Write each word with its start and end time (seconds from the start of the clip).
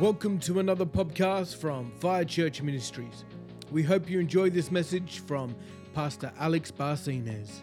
Welcome 0.00 0.40
to 0.40 0.58
another 0.58 0.84
podcast 0.84 1.54
from 1.54 1.92
Fire 2.00 2.24
Church 2.24 2.60
Ministries. 2.60 3.24
We 3.70 3.84
hope 3.84 4.10
you 4.10 4.18
enjoy 4.18 4.50
this 4.50 4.72
message 4.72 5.20
from 5.20 5.54
Pastor 5.94 6.32
Alex 6.40 6.72
Barcinez. 6.72 7.60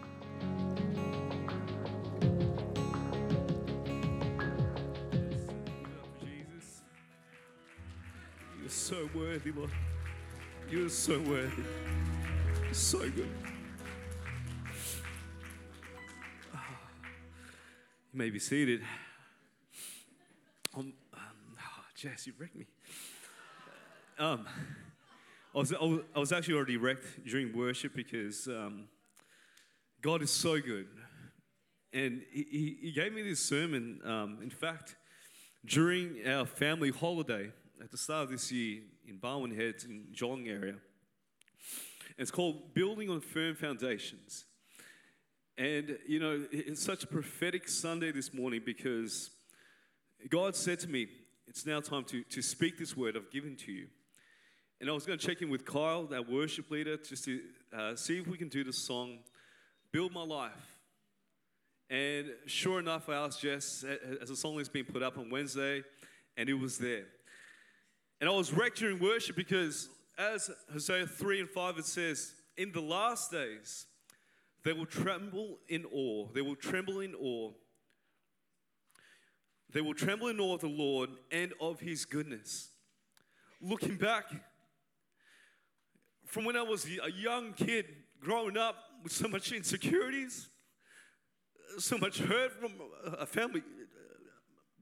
Jesus. 6.21 6.83
You're 8.61 8.69
so 8.69 9.09
worthy, 9.13 9.51
Lord. 9.51 9.71
You're 10.69 10.87
so 10.87 11.19
worthy. 11.19 11.63
So 12.71 12.99
good. 13.09 13.29
Ah. 16.55 16.65
You 18.13 18.17
may 18.17 18.29
be 18.29 18.39
seated. 18.39 18.83
Jess, 22.01 22.25
you 22.25 22.33
wrecked 22.39 22.55
me. 22.55 22.65
Um, 24.17 24.47
I 25.53 25.57
was, 25.59 25.71
I 25.71 26.19
was, 26.19 26.31
actually 26.31 26.55
already 26.55 26.77
wrecked 26.77 27.05
during 27.27 27.55
worship 27.55 27.93
because 27.93 28.47
um, 28.47 28.85
God 30.01 30.23
is 30.23 30.31
so 30.31 30.59
good. 30.59 30.87
And 31.93 32.23
he, 32.31 32.79
he, 32.81 32.91
gave 32.91 33.13
me 33.13 33.21
this 33.21 33.39
sermon, 33.39 33.99
um, 34.03 34.39
in 34.41 34.49
fact, 34.49 34.95
during 35.63 36.27
our 36.27 36.47
family 36.47 36.89
holiday 36.89 37.51
at 37.79 37.91
the 37.91 37.97
start 37.97 38.23
of 38.23 38.29
this 38.31 38.51
year 38.51 38.81
in 39.07 39.17
Barwon 39.19 39.55
Heads 39.55 39.83
in 39.83 40.07
Geelong 40.11 40.47
area. 40.47 40.77
It's 42.17 42.31
called 42.31 42.73
Building 42.73 43.11
on 43.11 43.21
Firm 43.21 43.53
Foundations. 43.53 44.45
And, 45.55 45.99
you 46.07 46.19
know, 46.19 46.47
it's 46.51 46.83
such 46.83 47.03
a 47.03 47.07
prophetic 47.07 47.69
Sunday 47.69 48.11
this 48.11 48.33
morning 48.33 48.63
because 48.65 49.29
God 50.31 50.55
said 50.55 50.79
to 50.79 50.87
me, 50.87 51.07
It's 51.51 51.65
now 51.65 51.81
time 51.81 52.05
to, 52.05 52.23
to 52.23 52.41
speak 52.41 52.79
this 52.79 52.95
word 52.95 53.17
I've 53.17 53.29
given 53.29 53.57
to 53.57 53.73
you. 53.73 53.87
And 54.79 54.89
I 54.89 54.93
was 54.93 55.05
going 55.05 55.19
to 55.19 55.27
check 55.27 55.41
in 55.41 55.49
with 55.49 55.65
Kyle, 55.65 56.07
our 56.13 56.21
worship 56.21 56.71
leader, 56.71 56.95
just 56.95 57.25
to 57.25 57.41
uh, 57.77 57.93
see 57.97 58.19
if 58.19 58.27
we 58.27 58.37
can 58.37 58.47
do 58.47 58.63
the 58.63 58.71
song, 58.71 59.17
Build 59.91 60.13
My 60.13 60.23
Life. 60.23 60.77
And 61.89 62.27
sure 62.45 62.79
enough, 62.79 63.09
I 63.09 63.15
asked 63.15 63.41
Jess, 63.41 63.83
as 64.21 64.29
the 64.29 64.35
song 64.37 64.59
has 64.59 64.69
been 64.69 64.85
put 64.85 65.03
up 65.03 65.17
on 65.17 65.29
Wednesday, 65.29 65.83
and 66.37 66.47
it 66.47 66.53
was 66.53 66.77
there. 66.77 67.03
And 68.21 68.29
I 68.29 68.33
was 68.33 68.53
wrecked 68.53 68.77
during 68.77 68.97
worship 68.99 69.35
because, 69.35 69.89
as 70.17 70.49
Hosea 70.71 71.05
3 71.05 71.41
and 71.41 71.49
5, 71.49 71.79
it 71.79 71.85
says, 71.85 72.31
In 72.55 72.71
the 72.71 72.79
last 72.79 73.29
days, 73.29 73.87
they 74.63 74.71
will 74.71 74.85
tremble 74.85 75.57
in 75.67 75.83
awe. 75.91 76.29
They 76.33 76.43
will 76.43 76.55
tremble 76.55 77.01
in 77.01 77.13
awe. 77.13 77.51
They 79.73 79.81
will 79.81 79.93
tremble 79.93 80.27
in 80.27 80.39
awe 80.39 80.55
of 80.55 80.61
the 80.61 80.67
Lord 80.67 81.11
and 81.31 81.53
of 81.61 81.79
his 81.79 82.05
goodness. 82.05 82.69
Looking 83.61 83.95
back, 83.95 84.25
from 86.25 86.45
when 86.45 86.55
I 86.55 86.63
was 86.63 86.85
a 86.85 87.11
young 87.11 87.53
kid 87.53 87.85
growing 88.19 88.57
up 88.57 88.75
with 89.03 89.11
so 89.11 89.27
much 89.27 89.51
insecurities, 89.51 90.49
so 91.77 91.97
much 91.97 92.19
hurt 92.19 92.51
from 92.53 92.71
a 93.17 93.25
family 93.25 93.63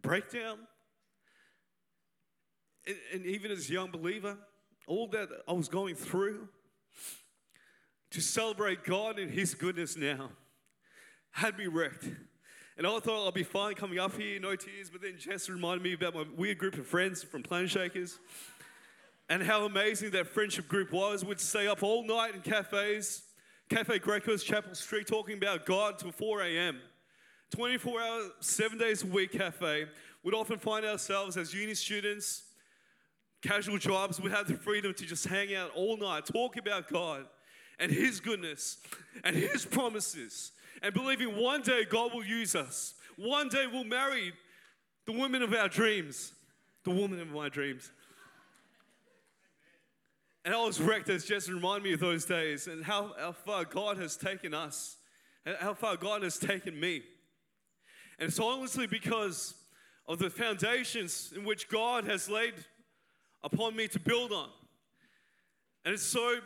breakdown, 0.02 0.60
and, 3.14 3.26
even 3.26 3.52
as 3.52 3.70
a 3.70 3.74
young 3.74 3.92
believer, 3.92 4.38
all 4.88 5.08
that 5.10 5.30
I 5.48 5.54
was 5.54 5.68
going 5.68 5.96
through, 5.96 6.48
to 8.12 8.22
celebrate 8.22 8.84
God 8.84 9.20
and 9.20 9.30
His 9.30 9.54
goodness 9.54 9.96
now 9.96 10.32
had 11.32 11.58
me 11.58 11.68
wrecked. 11.68 12.08
And 12.80 12.88
I 12.88 12.98
thought 13.00 13.28
I'd 13.28 13.34
be 13.34 13.44
fine 13.44 13.76
coming 13.76 14.00
up 14.00 14.16
here, 14.16 14.40
no 14.40 14.56
tears, 14.56 14.90
but 14.90 15.02
then 15.02 15.16
Jess 15.18 15.50
reminded 15.50 15.84
me 15.84 15.92
about 15.92 16.16
my 16.16 16.24
weird 16.38 16.58
group 16.60 16.78
of 16.78 16.88
friends 16.88 17.22
from 17.22 17.44
Planetshakers 17.44 18.20
and 19.28 19.44
how 19.44 19.66
amazing 19.66 20.12
that 20.12 20.28
friendship 20.28 20.70
group 20.70 20.94
was. 20.94 21.26
We'd 21.26 21.42
stay 21.42 21.68
up 21.68 21.84
all 21.84 22.08
night 22.08 22.36
in 22.36 22.42
cafes, 22.42 23.24
Cafe 23.70 24.00
Greco's, 24.00 24.46
Chapel 24.46 24.74
Street, 24.76 25.08
talking 25.08 25.36
about 25.38 25.66
God 25.66 26.00
till 26.00 26.14
4 26.14 26.44
a.m. 26.44 26.80
24 27.54 28.02
hours, 28.02 28.32
seven 28.40 28.78
days 28.78 29.04
a 29.04 29.08
week 29.08 29.34
cafe. 29.34 29.88
We'd 30.24 30.34
often 30.34 30.58
find 30.58 30.86
ourselves 30.86 31.36
as 31.36 31.54
uni 31.54 31.74
students, 31.74 32.44
casual 33.42 33.78
jobs, 33.78 34.22
we 34.22 34.32
had 34.32 34.48
the 34.48 34.54
freedom 34.54 34.94
to 34.94 35.06
just 35.06 35.28
hang 35.28 35.54
out 35.54 35.72
all 35.76 35.98
night, 35.98 36.28
talk 36.28 36.56
about 36.56 36.88
God 36.88 37.26
and 37.78 37.92
His 37.92 38.22
goodness 38.22 38.78
and 39.26 39.36
His 39.36 39.66
promises, 39.66 40.54
and 40.82 40.94
believing 40.94 41.38
one 41.38 41.62
day 41.62 41.86
God 41.86 42.14
will 42.14 42.26
use 42.26 42.56
us. 42.56 42.96
One 43.18 43.50
day 43.50 43.66
we'll 43.72 43.84
marry 43.84 44.34
the 45.06 45.12
woman 45.12 45.42
of 45.42 45.54
our 45.54 45.68
dreams, 45.68 46.34
the 46.84 46.92
woman 46.92 47.20
of 47.20 47.30
my 47.30 47.50
dreams. 47.50 47.92
And 50.46 50.54
I 50.54 50.64
was 50.64 50.80
wrecked 50.80 51.10
as 51.10 51.26
Jess 51.26 51.50
reminded 51.50 51.84
me 51.84 51.94
of 51.94 52.00
those 52.00 52.26
days 52.26 52.68
and 52.68 52.84
how, 52.84 53.14
how 53.20 53.34
far 53.34 53.66
God 53.66 53.98
has 53.98 54.16
taken 54.16 54.54
us, 54.54 54.98
and 55.46 55.56
how 55.60 55.74
far 55.74 55.98
God 55.98 56.24
has 56.24 56.38
taken 56.38 56.80
me. 56.80 57.04
And 58.18 58.30
it's 58.30 58.40
honestly 58.40 58.88
because 58.88 59.56
of 60.08 60.20
the 60.20 60.30
foundations 60.30 61.34
in 61.36 61.46
which 61.46 61.70
God 61.70 62.06
has 62.06 62.30
laid 62.30 62.54
upon 63.44 63.76
me 63.76 63.88
to 63.90 64.00
build 64.00 64.32
on. 64.32 64.50
And 65.86 65.94
it's 65.94 66.04
so 66.04 66.40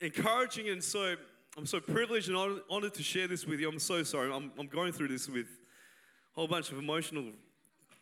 encouraging 0.00 0.68
and 0.68 0.82
so 0.82 1.16
I'm 1.56 1.66
so 1.66 1.78
privileged 1.78 2.28
and 2.28 2.60
honored 2.68 2.94
to 2.94 3.02
share 3.04 3.28
this 3.28 3.46
with 3.46 3.60
you. 3.60 3.68
I'm 3.68 3.78
so 3.78 4.02
sorry. 4.02 4.32
I'm, 4.32 4.50
I'm 4.58 4.66
going 4.66 4.92
through 4.92 5.06
this 5.06 5.28
with 5.28 5.46
a 5.46 6.34
whole 6.34 6.48
bunch 6.48 6.72
of 6.72 6.78
emotional 6.78 7.26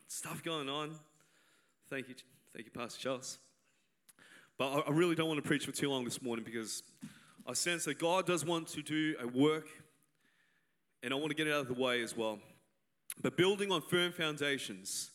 stuff 0.09 0.43
going 0.43 0.71
on. 0.71 0.95
Thank 1.91 2.09
you, 2.09 2.15
thank 2.55 2.65
you, 2.65 2.71
Pastor 2.71 2.99
Charles. 2.99 3.39
But 4.57 4.73
I, 4.73 4.79
I 4.89 4.91
really 4.93 5.15
don't 5.15 5.29
want 5.29 5.37
to 5.37 5.47
preach 5.47 5.67
for 5.67 5.73
too 5.73 5.91
long 5.91 6.05
this 6.05 6.23
morning 6.23 6.47
because 6.47 6.83
I 7.47 7.53
sense 7.53 7.85
that 7.85 7.99
God 7.99 8.27
does 8.27 8.43
want 8.43 8.69
to 8.69 8.81
do 8.81 9.17
a 9.21 9.27
work, 9.27 9.67
and 11.03 11.13
I 11.13 11.17
want 11.17 11.29
to 11.29 11.35
get 11.35 11.47
it 11.47 11.53
out 11.53 11.61
of 11.61 11.69
the 11.69 11.75
way 11.75 12.03
as 12.03 12.17
well. 12.17 12.39
But 13.21 13.37
building 13.37 13.71
on 13.71 13.83
firm 13.83 14.13
foundations. 14.13 15.11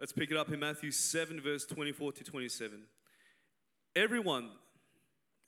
Let's 0.00 0.12
pick 0.12 0.32
it 0.32 0.36
up 0.36 0.50
in 0.50 0.58
Matthew 0.58 0.90
7, 0.90 1.40
verse 1.40 1.66
24 1.66 2.12
to 2.12 2.24
27. 2.24 2.80
Everyone, 3.94 4.48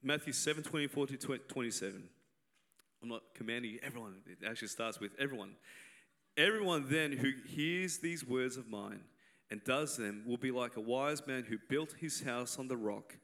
Matthew 0.03 0.33
7, 0.33 0.63
24 0.63 1.07
to 1.09 1.17
27. 1.17 2.03
I'm 3.03 3.09
not 3.09 3.23
commanding 3.35 3.79
everyone, 3.83 4.17
it 4.27 4.47
actually 4.47 4.69
starts 4.69 5.01
with 5.01 5.13
everyone. 5.19 5.57
Everyone 6.37 6.87
then 6.89 7.13
who 7.13 7.33
hears 7.47 7.99
these 7.99 8.27
words 8.27 8.57
of 8.57 8.69
mine 8.69 9.01
and 9.51 9.63
does 9.65 9.97
them 9.97 10.25
will 10.27 10.39
be 10.39 10.51
like 10.51 10.77
a 10.77 10.81
wise 10.81 11.27
man 11.27 11.45
who 11.45 11.59
built 11.69 11.95
his 12.01 12.23
house 12.23 12.59
on 12.59 12.69
the 12.69 12.77
rock, 12.77 13.17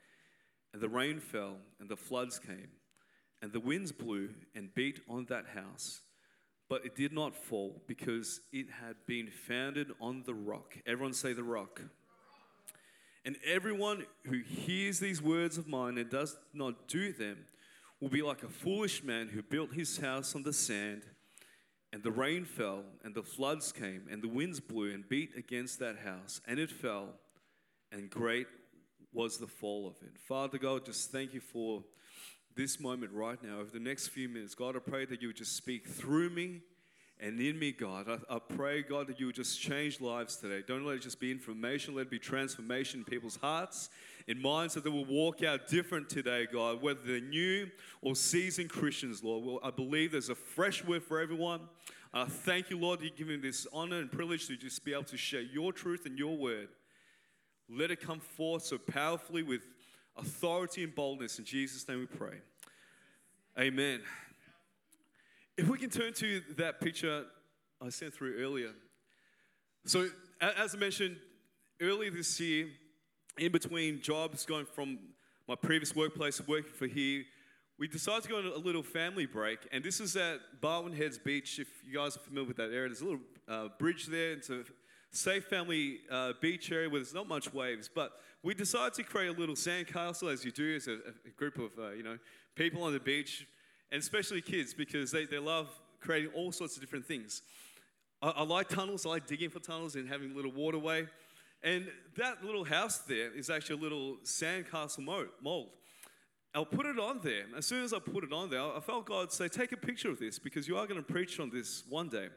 and 0.72 0.82
the 0.82 0.88
rain 0.88 1.20
fell, 1.20 1.56
and 1.80 1.88
the 1.88 1.96
floods 1.96 2.38
came, 2.38 2.68
and 3.40 3.52
the 3.52 3.60
winds 3.60 3.92
blew 3.92 4.30
and 4.54 4.74
beat 4.74 5.00
on 5.08 5.24
that 5.26 5.46
house 5.54 6.00
but 6.68 6.84
it 6.84 6.94
did 6.94 7.12
not 7.12 7.34
fall 7.34 7.82
because 7.86 8.40
it 8.52 8.66
had 8.70 8.96
been 9.06 9.30
founded 9.30 9.90
on 10.00 10.22
the 10.26 10.34
rock. 10.34 10.76
Everyone 10.86 11.14
say 11.14 11.32
the 11.32 11.42
rock. 11.42 11.80
And 13.24 13.36
everyone 13.44 14.06
who 14.24 14.38
hears 14.38 15.00
these 15.00 15.20
words 15.20 15.58
of 15.58 15.68
mine 15.68 15.98
and 15.98 16.08
does 16.08 16.36
not 16.54 16.88
do 16.88 17.12
them 17.12 17.44
will 18.00 18.08
be 18.08 18.22
like 18.22 18.42
a 18.42 18.48
foolish 18.48 19.02
man 19.02 19.28
who 19.28 19.42
built 19.42 19.72
his 19.72 19.98
house 19.98 20.34
on 20.34 20.44
the 20.44 20.52
sand, 20.52 21.02
and 21.92 22.02
the 22.02 22.10
rain 22.10 22.44
fell, 22.44 22.84
and 23.02 23.14
the 23.14 23.22
floods 23.22 23.72
came, 23.72 24.02
and 24.10 24.22
the 24.22 24.28
winds 24.28 24.60
blew 24.60 24.92
and 24.92 25.08
beat 25.08 25.30
against 25.36 25.78
that 25.80 25.98
house, 25.98 26.40
and 26.46 26.58
it 26.58 26.70
fell, 26.70 27.08
and 27.90 28.08
great 28.08 28.46
was 29.12 29.38
the 29.38 29.46
fall 29.46 29.86
of 29.86 29.94
it. 30.02 30.16
Father 30.18 30.58
God, 30.58 30.84
just 30.84 31.10
thank 31.10 31.34
you 31.34 31.40
for 31.40 31.82
this 32.54 32.78
moment 32.78 33.12
right 33.12 33.42
now, 33.42 33.60
over 33.60 33.70
the 33.70 33.80
next 33.80 34.08
few 34.08 34.28
minutes, 34.28 34.54
God, 34.54 34.76
I 34.76 34.80
pray 34.80 35.04
that 35.06 35.22
you 35.22 35.28
would 35.28 35.36
just 35.36 35.56
speak 35.56 35.86
through 35.86 36.30
me 36.30 36.60
and 37.20 37.40
in 37.40 37.58
me, 37.58 37.72
God. 37.72 38.06
I, 38.08 38.36
I, 38.36 38.38
pray, 38.38 38.82
God, 38.82 39.08
that 39.08 39.18
you 39.18 39.26
would 39.26 39.34
just 39.34 39.60
change 39.60 40.00
lives 40.00 40.36
today. 40.36 40.62
Don't 40.66 40.84
let 40.84 40.96
it 40.96 41.02
just 41.02 41.18
be 41.18 41.32
information, 41.32 41.94
let 41.94 42.02
it 42.02 42.10
be 42.10 42.18
transformation 42.18 43.00
in 43.00 43.04
people's 43.04 43.36
hearts, 43.36 43.90
in 44.28 44.40
minds, 44.40 44.74
that 44.74 44.84
they 44.84 44.90
will 44.90 45.04
walk 45.04 45.42
out 45.42 45.66
different 45.68 46.08
today, 46.08 46.46
God, 46.52 46.80
whether 46.80 47.00
they're 47.04 47.20
new 47.20 47.68
or 48.02 48.14
seasoned 48.14 48.70
Christians, 48.70 49.24
Lord. 49.24 49.44
Well, 49.44 49.60
I 49.62 49.70
believe 49.70 50.12
there's 50.12 50.28
a 50.28 50.34
fresh 50.34 50.84
word 50.84 51.02
for 51.02 51.20
everyone. 51.20 51.62
Uh, 52.14 52.26
thank 52.26 52.70
you, 52.70 52.78
Lord, 52.78 53.00
that 53.00 53.06
you're 53.06 53.16
giving 53.16 53.40
this 53.40 53.66
honor 53.72 53.98
and 53.98 54.10
privilege 54.10 54.46
to 54.46 54.56
just 54.56 54.84
be 54.84 54.92
able 54.92 55.04
to 55.04 55.16
share 55.16 55.42
your 55.42 55.72
truth 55.72 56.06
and 56.06 56.18
your 56.18 56.36
word. 56.36 56.68
Let 57.68 57.90
it 57.90 58.00
come 58.00 58.20
forth 58.20 58.64
so 58.64 58.78
powerfully 58.78 59.42
with 59.42 59.62
authority 60.16 60.84
and 60.84 60.94
boldness. 60.94 61.38
In 61.38 61.44
Jesus' 61.44 61.86
name 61.86 61.98
we 61.98 62.06
pray. 62.06 62.40
Amen. 63.58 64.00
If 65.58 65.66
we 65.66 65.76
can 65.76 65.90
turn 65.90 66.12
to 66.12 66.40
that 66.56 66.80
picture 66.80 67.24
I 67.84 67.88
sent 67.88 68.14
through 68.14 68.40
earlier. 68.40 68.70
So, 69.86 70.08
as 70.40 70.72
I 70.72 70.78
mentioned 70.78 71.16
earlier 71.82 72.12
this 72.12 72.38
year, 72.38 72.68
in 73.38 73.50
between 73.50 74.00
jobs, 74.00 74.46
going 74.46 74.66
from 74.66 75.00
my 75.48 75.56
previous 75.56 75.96
workplace 75.96 76.40
working 76.46 76.70
for 76.70 76.86
here, 76.86 77.24
we 77.76 77.88
decided 77.88 78.22
to 78.22 78.28
go 78.28 78.38
on 78.38 78.46
a 78.46 78.56
little 78.56 78.84
family 78.84 79.26
break. 79.26 79.58
And 79.72 79.82
this 79.82 79.98
is 79.98 80.14
at 80.14 80.38
Barwon 80.62 80.96
Heads 80.96 81.18
Beach. 81.18 81.58
If 81.58 81.66
you 81.84 81.98
guys 81.98 82.16
are 82.16 82.20
familiar 82.20 82.46
with 82.46 82.56
that 82.58 82.70
area, 82.70 82.90
there's 82.90 83.00
a 83.00 83.04
little 83.04 83.20
uh, 83.48 83.68
bridge 83.80 84.06
there. 84.06 84.34
It's 84.34 84.50
a 84.50 84.62
safe 85.10 85.46
family 85.46 85.98
uh, 86.08 86.34
beach 86.40 86.70
area 86.70 86.88
where 86.88 87.00
there's 87.00 87.14
not 87.14 87.26
much 87.26 87.52
waves. 87.52 87.90
But 87.92 88.12
we 88.44 88.54
decided 88.54 88.94
to 88.94 89.02
create 89.02 89.36
a 89.36 89.40
little 89.40 89.56
sandcastle, 89.56 90.32
as 90.32 90.44
you 90.44 90.52
do, 90.52 90.76
as 90.76 90.86
a, 90.86 90.98
a 91.26 91.30
group 91.36 91.58
of 91.58 91.72
uh, 91.80 91.90
you 91.90 92.04
know 92.04 92.16
people 92.54 92.84
on 92.84 92.92
the 92.92 93.00
beach, 93.00 93.44
and 93.90 94.00
especially 94.00 94.40
kids 94.40 94.74
because 94.74 95.10
they, 95.10 95.24
they 95.24 95.38
love 95.38 95.68
creating 96.00 96.30
all 96.34 96.52
sorts 96.52 96.76
of 96.76 96.80
different 96.80 97.06
things. 97.06 97.42
I, 98.22 98.30
I 98.30 98.42
like 98.42 98.68
tunnels. 98.68 99.06
I 99.06 99.10
like 99.10 99.26
digging 99.26 99.50
for 99.50 99.60
tunnels 99.60 99.96
and 99.96 100.08
having 100.08 100.32
a 100.32 100.34
little 100.34 100.52
waterway. 100.52 101.06
And 101.62 101.88
that 102.16 102.44
little 102.44 102.64
house 102.64 102.98
there 102.98 103.34
is 103.36 103.50
actually 103.50 103.80
a 103.80 103.82
little 103.82 104.16
sandcastle 104.24 105.04
mold. 105.42 105.68
I'll 106.54 106.64
put 106.64 106.86
it 106.86 106.98
on 106.98 107.20
there. 107.22 107.44
As 107.56 107.66
soon 107.66 107.84
as 107.84 107.92
I 107.92 107.98
put 107.98 108.24
it 108.24 108.32
on 108.32 108.50
there, 108.50 108.62
I 108.62 108.80
felt 108.80 109.06
God 109.06 109.32
say, 109.32 109.48
Take 109.48 109.72
a 109.72 109.76
picture 109.76 110.10
of 110.10 110.18
this 110.18 110.38
because 110.38 110.66
you 110.66 110.76
are 110.76 110.86
going 110.86 111.02
to 111.02 111.06
preach 111.06 111.38
on 111.40 111.50
this 111.50 111.84
one 111.88 112.08
day. 112.08 112.28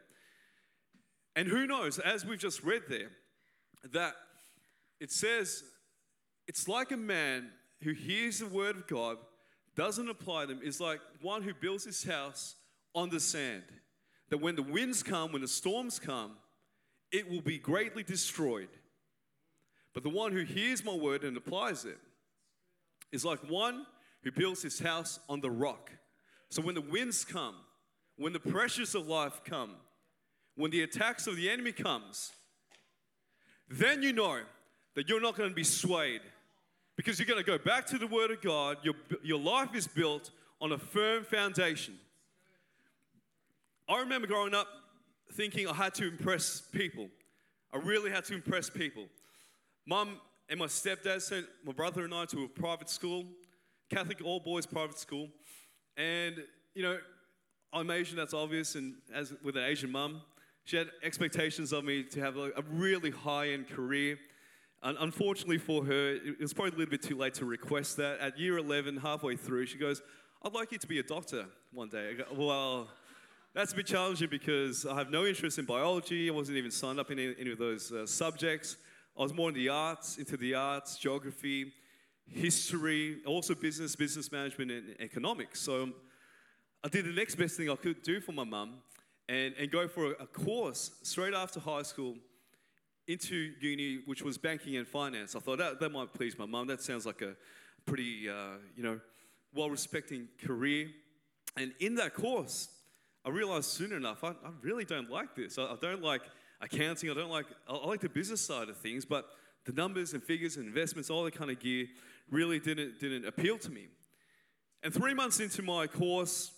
And 1.34 1.48
who 1.48 1.66
knows, 1.66 1.98
as 1.98 2.26
we've 2.26 2.38
just 2.38 2.62
read 2.62 2.82
there, 2.88 3.08
that 3.92 4.14
it 5.00 5.10
says, 5.10 5.64
It's 6.46 6.68
like 6.68 6.92
a 6.92 6.96
man 6.96 7.48
who 7.82 7.92
hears 7.92 8.38
the 8.38 8.46
word 8.46 8.76
of 8.76 8.86
God, 8.86 9.16
doesn't 9.74 10.08
apply 10.08 10.46
them, 10.46 10.60
is 10.62 10.80
like 10.80 11.00
one 11.20 11.42
who 11.42 11.54
builds 11.54 11.84
his 11.84 12.04
house 12.04 12.56
on 12.94 13.10
the 13.10 13.20
sand. 13.20 13.64
That 14.28 14.38
when 14.38 14.56
the 14.56 14.62
winds 14.62 15.02
come, 15.02 15.32
when 15.32 15.42
the 15.42 15.48
storms 15.48 15.98
come, 15.98 16.32
it 17.10 17.30
will 17.30 17.40
be 17.40 17.58
greatly 17.58 18.02
destroyed. 18.02 18.68
But 19.94 20.02
the 20.02 20.08
one 20.08 20.32
who 20.32 20.42
hears 20.42 20.84
my 20.84 20.94
word 20.94 21.24
and 21.24 21.36
applies 21.36 21.84
it 21.84 21.98
is 23.12 23.24
like 23.24 23.38
one 23.50 23.86
who 24.22 24.32
builds 24.32 24.62
his 24.62 24.78
house 24.78 25.20
on 25.28 25.40
the 25.40 25.50
rock. 25.50 25.90
So 26.48 26.62
when 26.62 26.74
the 26.74 26.80
winds 26.80 27.24
come, 27.24 27.56
when 28.16 28.32
the 28.32 28.40
pressures 28.40 28.94
of 28.94 29.06
life 29.06 29.42
come, 29.44 29.74
when 30.56 30.70
the 30.70 30.82
attacks 30.82 31.26
of 31.26 31.36
the 31.36 31.50
enemy 31.50 31.72
comes, 31.72 32.32
then 33.68 34.02
you 34.02 34.12
know 34.12 34.40
that 34.94 35.08
you're 35.08 35.20
not 35.20 35.36
going 35.36 35.48
to 35.48 35.54
be 35.54 35.64
swayed 35.64 36.20
because 36.96 37.18
you're 37.18 37.26
going 37.26 37.42
to 37.42 37.50
go 37.50 37.58
back 37.58 37.86
to 37.86 37.98
the 37.98 38.06
word 38.06 38.30
of 38.30 38.40
God. 38.40 38.78
Your, 38.82 38.94
your 39.22 39.38
life 39.38 39.74
is 39.74 39.86
built 39.86 40.30
on 40.60 40.72
a 40.72 40.78
firm 40.78 41.24
foundation. 41.24 41.94
I 43.88 44.00
remember 44.00 44.26
growing 44.26 44.54
up 44.54 44.68
thinking 45.32 45.66
I 45.66 45.74
had 45.74 45.94
to 45.94 46.06
impress 46.06 46.60
people. 46.60 47.08
I 47.72 47.78
really 47.78 48.10
had 48.10 48.24
to 48.26 48.34
impress 48.34 48.68
people. 48.70 49.06
Mum 49.86 50.20
and 50.48 50.58
my 50.58 50.66
stepdad 50.66 51.22
sent 51.22 51.46
my 51.64 51.72
brother 51.72 52.04
and 52.04 52.14
I 52.14 52.26
to 52.26 52.44
a 52.44 52.48
private 52.48 52.90
school, 52.90 53.24
Catholic 53.90 54.20
all 54.24 54.40
boys 54.40 54.66
private 54.66 54.98
school. 54.98 55.28
And, 55.96 56.36
you 56.74 56.82
know, 56.82 56.98
I'm 57.72 57.90
Asian, 57.90 58.16
that's 58.16 58.34
obvious, 58.34 58.74
and 58.74 58.94
as 59.14 59.32
with 59.42 59.56
an 59.56 59.64
Asian 59.64 59.90
mum, 59.90 60.20
she 60.64 60.76
had 60.76 60.88
expectations 61.02 61.72
of 61.72 61.84
me 61.84 62.02
to 62.04 62.20
have 62.20 62.36
a, 62.36 62.50
a 62.56 62.62
really 62.70 63.10
high 63.10 63.48
end 63.48 63.68
career. 63.68 64.18
Unfortunately 64.82 65.58
for 65.58 65.84
her, 65.84 66.14
it 66.14 66.40
was 66.40 66.52
probably 66.52 66.72
a 66.74 66.78
little 66.78 66.90
bit 66.90 67.02
too 67.02 67.16
late 67.16 67.34
to 67.34 67.44
request 67.44 67.96
that. 67.98 68.18
At 68.18 68.38
year 68.38 68.58
11, 68.58 68.96
halfway 68.96 69.36
through, 69.36 69.66
she 69.66 69.78
goes, 69.78 70.02
I'd 70.42 70.54
like 70.54 70.72
you 70.72 70.78
to 70.78 70.86
be 70.88 70.98
a 70.98 71.04
doctor 71.04 71.46
one 71.72 71.88
day. 71.88 72.14
Go, 72.14 72.24
well, 72.34 72.88
that's 73.54 73.72
a 73.72 73.76
bit 73.76 73.86
challenging 73.86 74.28
because 74.28 74.84
I 74.84 74.96
have 74.96 75.08
no 75.08 75.24
interest 75.24 75.60
in 75.60 75.66
biology. 75.66 76.28
I 76.28 76.32
wasn't 76.32 76.58
even 76.58 76.72
signed 76.72 76.98
up 76.98 77.12
in 77.12 77.18
any, 77.38 77.52
of 77.52 77.58
those 77.58 77.92
uh, 77.92 78.06
subjects. 78.06 78.76
I 79.16 79.22
was 79.22 79.32
more 79.32 79.50
in 79.50 79.54
the 79.54 79.68
arts, 79.68 80.18
into 80.18 80.36
the 80.36 80.54
arts, 80.54 80.96
geography, 80.96 81.72
history, 82.26 83.18
also 83.24 83.54
business, 83.54 83.94
business 83.94 84.32
management, 84.32 84.72
and 84.72 84.96
economics. 85.00 85.60
So 85.60 85.90
I 86.82 86.88
did 86.88 87.04
the 87.04 87.12
next 87.12 87.36
best 87.36 87.56
thing 87.56 87.70
I 87.70 87.76
could 87.76 88.02
do 88.02 88.20
for 88.20 88.32
my 88.32 88.44
mum 88.44 88.78
and, 89.28 89.54
and 89.56 89.70
go 89.70 89.86
for 89.86 90.06
a, 90.06 90.22
a 90.22 90.26
course 90.26 90.90
straight 91.02 91.34
after 91.34 91.60
high 91.60 91.82
school 91.82 92.16
into 93.06 93.52
uni, 93.60 94.00
which 94.06 94.22
was 94.22 94.38
banking 94.38 94.76
and 94.76 94.86
finance. 94.86 95.34
I 95.34 95.40
thought 95.40 95.58
that, 95.58 95.80
that 95.80 95.90
might 95.90 96.12
please 96.12 96.38
my 96.38 96.46
mum. 96.46 96.66
That 96.68 96.82
sounds 96.82 97.04
like 97.04 97.22
a 97.22 97.34
pretty, 97.84 98.28
uh, 98.28 98.58
you 98.76 98.82
know, 98.82 99.00
well-respecting 99.54 100.28
career. 100.44 100.88
And 101.56 101.72
in 101.80 101.96
that 101.96 102.14
course, 102.14 102.68
I 103.24 103.30
realized 103.30 103.66
soon 103.66 103.92
enough, 103.92 104.24
I, 104.24 104.28
I 104.28 104.50
really 104.62 104.84
don't 104.84 105.10
like 105.10 105.34
this. 105.34 105.58
I, 105.58 105.64
I, 105.64 105.76
don't 105.80 106.02
like 106.02 106.22
accounting. 106.60 107.10
I 107.10 107.14
don't 107.14 107.30
like, 107.30 107.46
I, 107.68 107.74
I 107.74 107.86
like 107.86 108.00
the 108.00 108.08
business 108.08 108.40
side 108.40 108.68
of 108.68 108.76
things, 108.76 109.04
but 109.04 109.26
the 109.64 109.72
numbers 109.72 110.12
and 110.12 110.22
figures 110.22 110.56
and 110.56 110.66
investments, 110.66 111.10
all 111.10 111.24
that 111.24 111.34
kind 111.34 111.50
of 111.50 111.60
gear 111.60 111.86
really 112.30 112.58
didn't, 112.58 112.98
didn't 113.00 113.26
appeal 113.26 113.58
to 113.58 113.70
me. 113.70 113.88
And 114.82 114.92
three 114.92 115.14
months 115.14 115.38
into 115.38 115.62
my 115.62 115.86
course, 115.86 116.50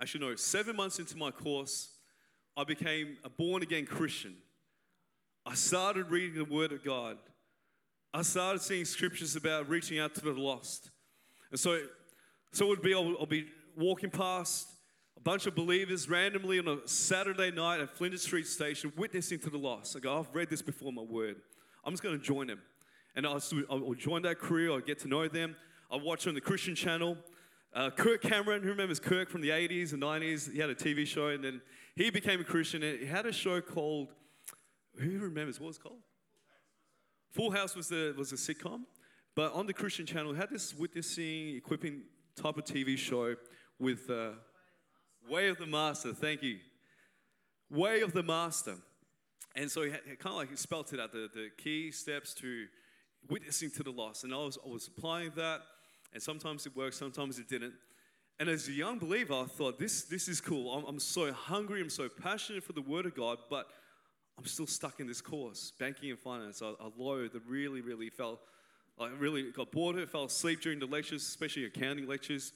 actually, 0.00 0.26
no, 0.26 0.36
seven 0.36 0.76
months 0.76 0.98
into 0.98 1.16
my 1.16 1.30
course, 1.30 1.90
I 2.56 2.64
became 2.64 3.18
a 3.24 3.28
born 3.28 3.62
again 3.62 3.86
Christian. 3.86 4.36
I 5.50 5.54
started 5.54 6.12
reading 6.12 6.38
the 6.38 6.44
Word 6.44 6.70
of 6.70 6.84
God. 6.84 7.18
I 8.14 8.22
started 8.22 8.62
seeing 8.62 8.84
scriptures 8.84 9.34
about 9.34 9.68
reaching 9.68 9.98
out 9.98 10.14
to 10.14 10.20
the 10.20 10.30
lost. 10.30 10.90
And 11.50 11.58
so, 11.58 11.80
so 12.52 12.66
it 12.66 12.68
would 12.68 12.82
be 12.82 12.94
I'll, 12.94 13.16
I'll 13.18 13.26
be 13.26 13.48
walking 13.76 14.10
past 14.10 14.68
a 15.16 15.20
bunch 15.20 15.48
of 15.48 15.56
believers 15.56 16.08
randomly 16.08 16.60
on 16.60 16.68
a 16.68 16.86
Saturday 16.86 17.50
night 17.50 17.80
at 17.80 17.90
Flinders 17.90 18.22
Street 18.22 18.46
Station 18.46 18.92
witnessing 18.96 19.40
to 19.40 19.50
the 19.50 19.58
lost. 19.58 19.96
I 19.96 19.98
go, 19.98 20.20
I've 20.20 20.32
read 20.32 20.50
this 20.50 20.62
before 20.62 20.92
my 20.92 21.02
word. 21.02 21.34
I'm 21.84 21.92
just 21.92 22.04
going 22.04 22.16
to 22.16 22.24
join 22.24 22.46
them. 22.46 22.60
And 23.16 23.26
I'll, 23.26 23.42
I'll 23.68 23.94
join 23.94 24.22
that 24.22 24.38
crew, 24.38 24.72
I'll 24.72 24.78
get 24.78 25.00
to 25.00 25.08
know 25.08 25.26
them. 25.26 25.56
I'll 25.90 25.98
watch 25.98 26.28
on 26.28 26.34
the 26.34 26.40
Christian 26.40 26.76
channel. 26.76 27.16
Uh, 27.74 27.90
Kirk 27.90 28.22
Cameron, 28.22 28.62
who 28.62 28.68
remembers 28.68 29.00
Kirk 29.00 29.28
from 29.28 29.40
the 29.40 29.50
80s 29.50 29.94
and 29.94 30.00
90s? 30.00 30.52
He 30.52 30.60
had 30.60 30.70
a 30.70 30.76
TV 30.76 31.04
show 31.04 31.26
and 31.26 31.42
then 31.42 31.60
he 31.96 32.08
became 32.10 32.40
a 32.40 32.44
Christian. 32.44 32.84
And 32.84 33.00
he 33.00 33.06
had 33.06 33.26
a 33.26 33.32
show 33.32 33.60
called, 33.60 34.10
who 35.00 35.18
remembers 35.18 35.60
what 35.60 35.68
was 35.68 35.78
called? 35.78 36.02
Full 37.32 37.50
House 37.50 37.76
was 37.76 37.88
the, 37.88 38.14
was 38.16 38.32
a 38.32 38.36
sitcom. 38.36 38.82
But 39.36 39.52
on 39.52 39.66
the 39.66 39.72
Christian 39.72 40.06
channel, 40.06 40.32
he 40.32 40.38
had 40.38 40.50
this 40.50 40.74
witnessing, 40.74 41.56
equipping 41.56 42.02
type 42.36 42.56
of 42.56 42.64
TV 42.64 42.98
show 42.98 43.36
with. 43.78 44.10
Uh, 44.10 44.32
Way 45.28 45.48
of 45.48 45.58
the 45.58 45.66
Master, 45.66 46.12
thank 46.12 46.42
you. 46.42 46.58
Way 47.70 48.00
of 48.00 48.12
the 48.12 48.22
Master. 48.22 48.76
And 49.54 49.70
so 49.70 49.82
he, 49.82 49.90
kind 49.90 50.26
of 50.26 50.34
like 50.34 50.50
he 50.50 50.56
spelt 50.56 50.92
it 50.92 51.00
out 51.00 51.12
the, 51.12 51.28
the 51.32 51.50
key 51.56 51.90
steps 51.90 52.34
to 52.34 52.66
witnessing 53.28 53.70
to 53.72 53.82
the 53.82 53.90
lost. 53.90 54.24
And 54.24 54.32
I 54.32 54.38
was, 54.38 54.58
I 54.64 54.68
was 54.68 54.88
applying 54.88 55.32
that, 55.36 55.60
and 56.12 56.22
sometimes 56.22 56.66
it 56.66 56.74
worked, 56.74 56.94
sometimes 56.94 57.38
it 57.38 57.48
didn't. 57.48 57.74
And 58.38 58.48
as 58.48 58.68
a 58.68 58.72
young 58.72 58.98
believer, 58.98 59.34
I 59.34 59.44
thought, 59.44 59.78
this, 59.78 60.02
this 60.02 60.26
is 60.26 60.40
cool. 60.40 60.72
I'm, 60.72 60.84
I'm 60.86 60.98
so 60.98 61.32
hungry, 61.32 61.80
I'm 61.80 61.90
so 61.90 62.08
passionate 62.08 62.64
for 62.64 62.72
the 62.72 62.82
Word 62.82 63.06
of 63.06 63.14
God, 63.14 63.38
but 63.50 63.66
I'm 64.40 64.46
still 64.46 64.66
stuck 64.66 65.00
in 65.00 65.06
this 65.06 65.20
course, 65.20 65.74
banking 65.78 66.08
and 66.08 66.18
finance. 66.18 66.62
I, 66.62 66.68
I 66.68 66.86
I 66.86 67.28
really, 67.46 67.82
really 67.82 68.08
felt, 68.08 68.40
I 68.98 69.08
really 69.08 69.50
got 69.52 69.70
bored 69.70 69.96
of 69.96 70.02
it, 70.02 70.08
fell 70.08 70.24
asleep 70.24 70.62
during 70.62 70.78
the 70.78 70.86
lectures, 70.86 71.20
especially 71.20 71.66
accounting 71.66 72.08
lectures. 72.08 72.52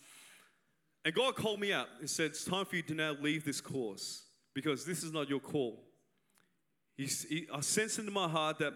And 1.04 1.14
God 1.14 1.36
called 1.36 1.60
me 1.60 1.74
out 1.74 1.88
and 2.00 2.08
said, 2.08 2.30
It's 2.30 2.42
time 2.42 2.64
for 2.64 2.76
you 2.76 2.82
to 2.84 2.94
now 2.94 3.16
leave 3.20 3.44
this 3.44 3.60
course 3.60 4.24
because 4.54 4.86
this 4.86 5.04
is 5.04 5.12
not 5.12 5.28
your 5.28 5.40
call. 5.40 5.84
He, 6.96 7.04
he, 7.04 7.48
I 7.52 7.60
sensed 7.60 7.98
into 7.98 8.12
my 8.12 8.28
heart 8.28 8.60
that 8.60 8.72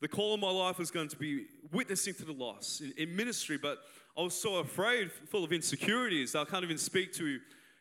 the 0.00 0.08
call 0.08 0.32
of 0.32 0.40
my 0.40 0.50
life 0.50 0.78
was 0.78 0.90
going 0.90 1.08
to 1.08 1.16
be 1.16 1.44
witnessing 1.72 2.14
to 2.14 2.24
the 2.24 2.32
lost 2.32 2.80
in, 2.80 2.94
in 2.96 3.14
ministry, 3.14 3.58
but 3.58 3.80
I 4.16 4.22
was 4.22 4.34
so 4.34 4.56
afraid, 4.60 5.12
full 5.12 5.44
of 5.44 5.52
insecurities, 5.52 6.34
I 6.34 6.46
can't 6.46 6.64
even 6.64 6.78
speak 6.78 7.12
to 7.14 7.38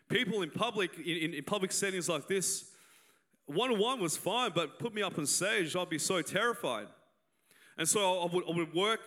people 0.10 0.42
in 0.42 0.50
public, 0.50 0.98
in, 0.98 1.16
in, 1.16 1.34
in 1.36 1.44
public 1.46 1.72
settings 1.72 2.10
like 2.10 2.28
this. 2.28 2.72
One 3.48 3.72
on 3.72 3.80
one 3.80 4.00
was 4.00 4.18
fine, 4.18 4.52
but 4.56 4.80
put 4.80 4.94
me 4.94 5.02
up 5.02 5.18
on 5.18 5.26
stage, 5.26 5.76
I'd 5.76 5.90
be 5.90 6.00
so 6.00 6.22
terrified. 6.22 6.88
And 7.78 7.88
so 7.88 8.22
I 8.22 8.34
would, 8.34 8.44
I 8.50 8.58
would 8.58 8.74
work 8.74 9.02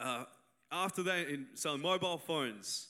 uh, 0.00 0.24
after 0.70 1.02
that 1.02 1.28
in 1.28 1.46
selling 1.54 1.82
mobile 1.82 2.18
phones 2.18 2.88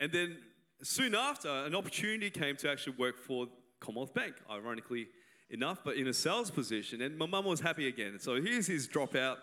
and 0.00 0.12
then 0.12 0.36
soon 0.82 1.14
after, 1.14 1.48
an 1.48 1.74
opportunity 1.74 2.30
came 2.30 2.56
to 2.56 2.70
actually 2.70 2.96
work 2.98 3.18
for 3.18 3.46
Commonwealth 3.80 4.14
Bank, 4.14 4.34
ironically 4.50 5.08
enough, 5.50 5.78
but 5.84 5.96
in 5.96 6.08
a 6.08 6.12
sales 6.12 6.50
position. 6.50 7.02
And 7.02 7.16
my 7.16 7.26
mum 7.26 7.44
was 7.44 7.60
happy 7.60 7.88
again. 7.88 8.18
So 8.18 8.40
here's 8.40 8.66
his 8.66 8.88
dropout, 8.88 9.36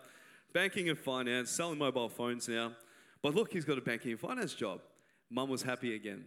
banking 0.54 0.90
and 0.90 0.98
finance, 0.98 1.50
selling 1.50 1.80
mobile 1.80 2.10
phones 2.10 2.48
now. 2.48 2.74
But 3.22 3.36
look, 3.36 3.52
he's 3.52 3.66
got 3.66 3.78
a 3.78 3.82
banking 3.82 4.12
and 4.12 4.20
finance 4.20 4.54
job. 4.54 4.82
Mum 5.30 5.50
was 5.50 5.64
happy 5.64 5.96
again. 5.96 6.26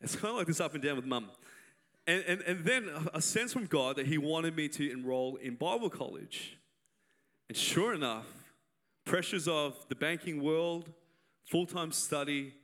It's 0.00 0.14
kind 0.14 0.30
of 0.30 0.36
like 0.36 0.46
this 0.46 0.60
up 0.60 0.74
and 0.74 0.82
down 0.82 0.96
with 0.96 1.06
mum. 1.06 1.30
And, 2.08 2.24
and, 2.26 2.40
and 2.40 2.64
then 2.64 2.90
a 3.12 3.20
sense 3.20 3.52
from 3.52 3.66
God 3.66 3.96
that 3.96 4.06
He 4.06 4.16
wanted 4.16 4.56
me 4.56 4.66
to 4.68 4.90
enroll 4.90 5.36
in 5.36 5.56
Bible 5.56 5.90
college. 5.90 6.56
And 7.48 7.56
sure 7.56 7.92
enough, 7.92 8.26
pressures 9.04 9.46
of 9.46 9.76
the 9.90 9.94
banking 9.94 10.42
world, 10.42 10.90
full 11.44 11.66
time 11.66 11.92
study, 11.92 12.54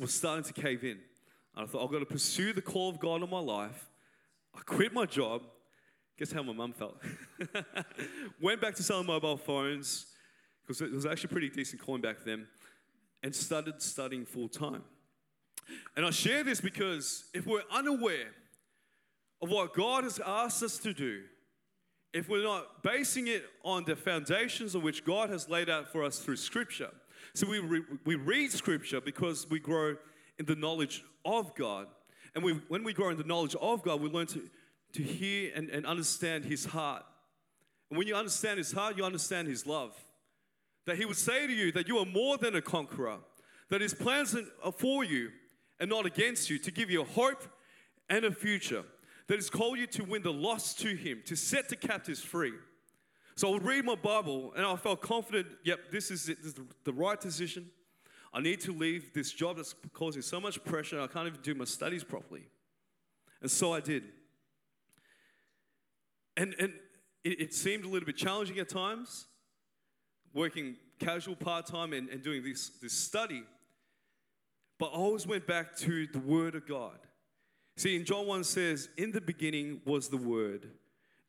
was 0.00 0.12
starting 0.12 0.42
to 0.44 0.52
cave 0.52 0.82
in. 0.82 0.98
And 1.54 1.64
I 1.64 1.66
thought, 1.66 1.84
I've 1.84 1.92
got 1.92 2.00
to 2.00 2.06
pursue 2.06 2.52
the 2.52 2.60
call 2.60 2.90
of 2.90 2.98
God 2.98 3.22
in 3.22 3.30
my 3.30 3.38
life. 3.38 3.88
I 4.52 4.60
quit 4.62 4.92
my 4.92 5.06
job. 5.06 5.42
Guess 6.18 6.32
how 6.32 6.42
my 6.42 6.52
mum 6.52 6.72
felt? 6.72 7.00
Went 8.42 8.60
back 8.60 8.74
to 8.74 8.82
selling 8.82 9.06
mobile 9.06 9.36
phones, 9.36 10.06
because 10.62 10.80
it 10.80 10.90
was 10.90 11.06
actually 11.06 11.28
pretty 11.28 11.50
decent 11.50 11.80
coin 11.80 12.00
back 12.00 12.24
then, 12.24 12.48
and 13.22 13.32
started 13.32 13.80
studying 13.80 14.24
full 14.24 14.48
time. 14.48 14.82
And 15.96 16.04
I 16.04 16.10
share 16.10 16.42
this 16.42 16.60
because 16.60 17.26
if 17.32 17.46
we're 17.46 17.62
unaware 17.70 18.32
of 19.42 19.50
what 19.50 19.74
God 19.74 20.04
has 20.04 20.20
asked 20.24 20.62
us 20.62 20.78
to 20.78 20.92
do, 20.92 21.22
if 22.12 22.28
we're 22.28 22.42
not 22.42 22.82
basing 22.82 23.26
it 23.26 23.44
on 23.62 23.84
the 23.84 23.94
foundations 23.94 24.74
of 24.74 24.82
which 24.82 25.04
God 25.04 25.28
has 25.28 25.48
laid 25.48 25.68
out 25.68 25.92
for 25.92 26.02
us 26.02 26.18
through 26.18 26.36
Scripture. 26.36 26.90
So 27.34 27.46
we, 27.46 27.58
re- 27.58 27.82
we 28.04 28.14
read 28.14 28.50
Scripture 28.52 29.00
because 29.00 29.46
we 29.50 29.58
grow 29.58 29.96
in 30.38 30.46
the 30.46 30.56
knowledge 30.56 31.04
of 31.24 31.54
God. 31.54 31.88
And 32.34 32.42
we, 32.42 32.52
when 32.68 32.84
we 32.84 32.94
grow 32.94 33.10
in 33.10 33.18
the 33.18 33.24
knowledge 33.24 33.54
of 33.60 33.82
God, 33.82 34.00
we 34.00 34.08
learn 34.08 34.26
to, 34.28 34.48
to 34.94 35.02
hear 35.02 35.52
and, 35.54 35.68
and 35.68 35.84
understand 35.84 36.44
His 36.44 36.64
heart. 36.64 37.04
And 37.90 37.98
when 37.98 38.06
you 38.06 38.14
understand 38.14 38.58
His 38.58 38.72
heart, 38.72 38.96
you 38.96 39.04
understand 39.04 39.48
His 39.48 39.66
love. 39.66 39.94
That 40.86 40.96
He 40.96 41.04
would 41.04 41.16
say 41.16 41.46
to 41.46 41.52
you 41.52 41.72
that 41.72 41.88
you 41.88 41.98
are 41.98 42.06
more 42.06 42.38
than 42.38 42.54
a 42.54 42.62
conqueror, 42.62 43.18
that 43.68 43.80
His 43.80 43.92
plans 43.92 44.34
are 44.62 44.72
for 44.72 45.04
you 45.04 45.30
and 45.78 45.90
not 45.90 46.06
against 46.06 46.48
you, 46.48 46.58
to 46.60 46.70
give 46.70 46.90
you 46.90 47.04
hope 47.04 47.42
and 48.08 48.24
a 48.24 48.32
future 48.32 48.84
that 49.28 49.36
has 49.36 49.50
called 49.50 49.78
you 49.78 49.86
to 49.88 50.04
win 50.04 50.22
the 50.22 50.32
lost 50.32 50.78
to 50.80 50.94
Him, 50.94 51.22
to 51.26 51.36
set 51.36 51.68
the 51.68 51.76
captives 51.76 52.20
free. 52.20 52.54
So 53.36 53.48
I 53.48 53.52
would 53.52 53.64
read 53.64 53.84
my 53.84 53.96
Bible 53.96 54.52
and 54.56 54.64
I 54.64 54.76
felt 54.76 55.02
confident, 55.02 55.46
yep, 55.62 55.90
this 55.90 56.10
is 56.10 56.28
it, 56.28 56.38
this 56.42 56.52
is 56.52 56.60
the 56.84 56.92
right 56.92 57.20
decision. 57.20 57.70
I 58.32 58.40
need 58.40 58.60
to 58.62 58.72
leave 58.72 59.12
this 59.12 59.32
job 59.32 59.56
that's 59.56 59.74
causing 59.92 60.22
so 60.22 60.40
much 60.40 60.62
pressure, 60.64 61.00
I 61.00 61.06
can't 61.06 61.26
even 61.26 61.40
do 61.42 61.54
my 61.54 61.64
studies 61.64 62.04
properly. 62.04 62.48
And 63.40 63.50
so 63.50 63.72
I 63.72 63.80
did. 63.80 64.04
And, 66.36 66.54
and 66.58 66.72
it, 67.24 67.40
it 67.40 67.54
seemed 67.54 67.84
a 67.84 67.88
little 67.88 68.06
bit 68.06 68.16
challenging 68.16 68.58
at 68.58 68.68
times, 68.68 69.26
working 70.32 70.76
casual 70.98 71.36
part 71.36 71.66
time 71.66 71.92
and, 71.92 72.08
and 72.08 72.22
doing 72.22 72.42
this, 72.42 72.70
this 72.80 72.92
study. 72.92 73.42
But 74.78 74.86
I 74.86 74.96
always 74.96 75.26
went 75.26 75.46
back 75.46 75.76
to 75.78 76.06
the 76.06 76.18
Word 76.18 76.54
of 76.54 76.66
God. 76.66 76.98
See, 77.76 77.94
in 77.94 78.04
John 78.04 78.26
1 78.26 78.44
says, 78.44 78.88
In 78.96 79.12
the 79.12 79.20
beginning 79.20 79.82
was 79.84 80.08
the 80.08 80.16
Word, 80.16 80.70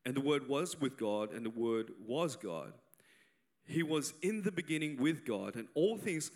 and 0.06 0.14
the 0.14 0.20
Word 0.20 0.48
was 0.48 0.80
with 0.80 0.96
God, 0.96 1.32
and 1.32 1.44
the 1.44 1.50
Word 1.50 1.90
was 2.06 2.36
God. 2.36 2.72
He 3.64 3.82
was 3.82 4.14
in 4.22 4.42
the 4.42 4.52
beginning 4.52 4.96
with 4.96 5.26
God, 5.26 5.56
and 5.56 5.68
all 5.74 5.98
things 5.98 6.30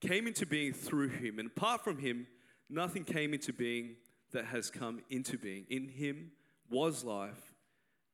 came 0.00 0.26
into 0.26 0.46
being 0.46 0.72
through 0.72 1.08
him. 1.08 1.38
And 1.38 1.48
apart 1.48 1.84
from 1.84 1.98
him, 1.98 2.26
nothing 2.70 3.04
came 3.04 3.34
into 3.34 3.52
being 3.52 3.96
that 4.32 4.46
has 4.46 4.70
come 4.70 5.02
into 5.10 5.36
being. 5.36 5.66
In 5.68 5.88
him 5.88 6.32
was 6.70 7.04
life, 7.04 7.52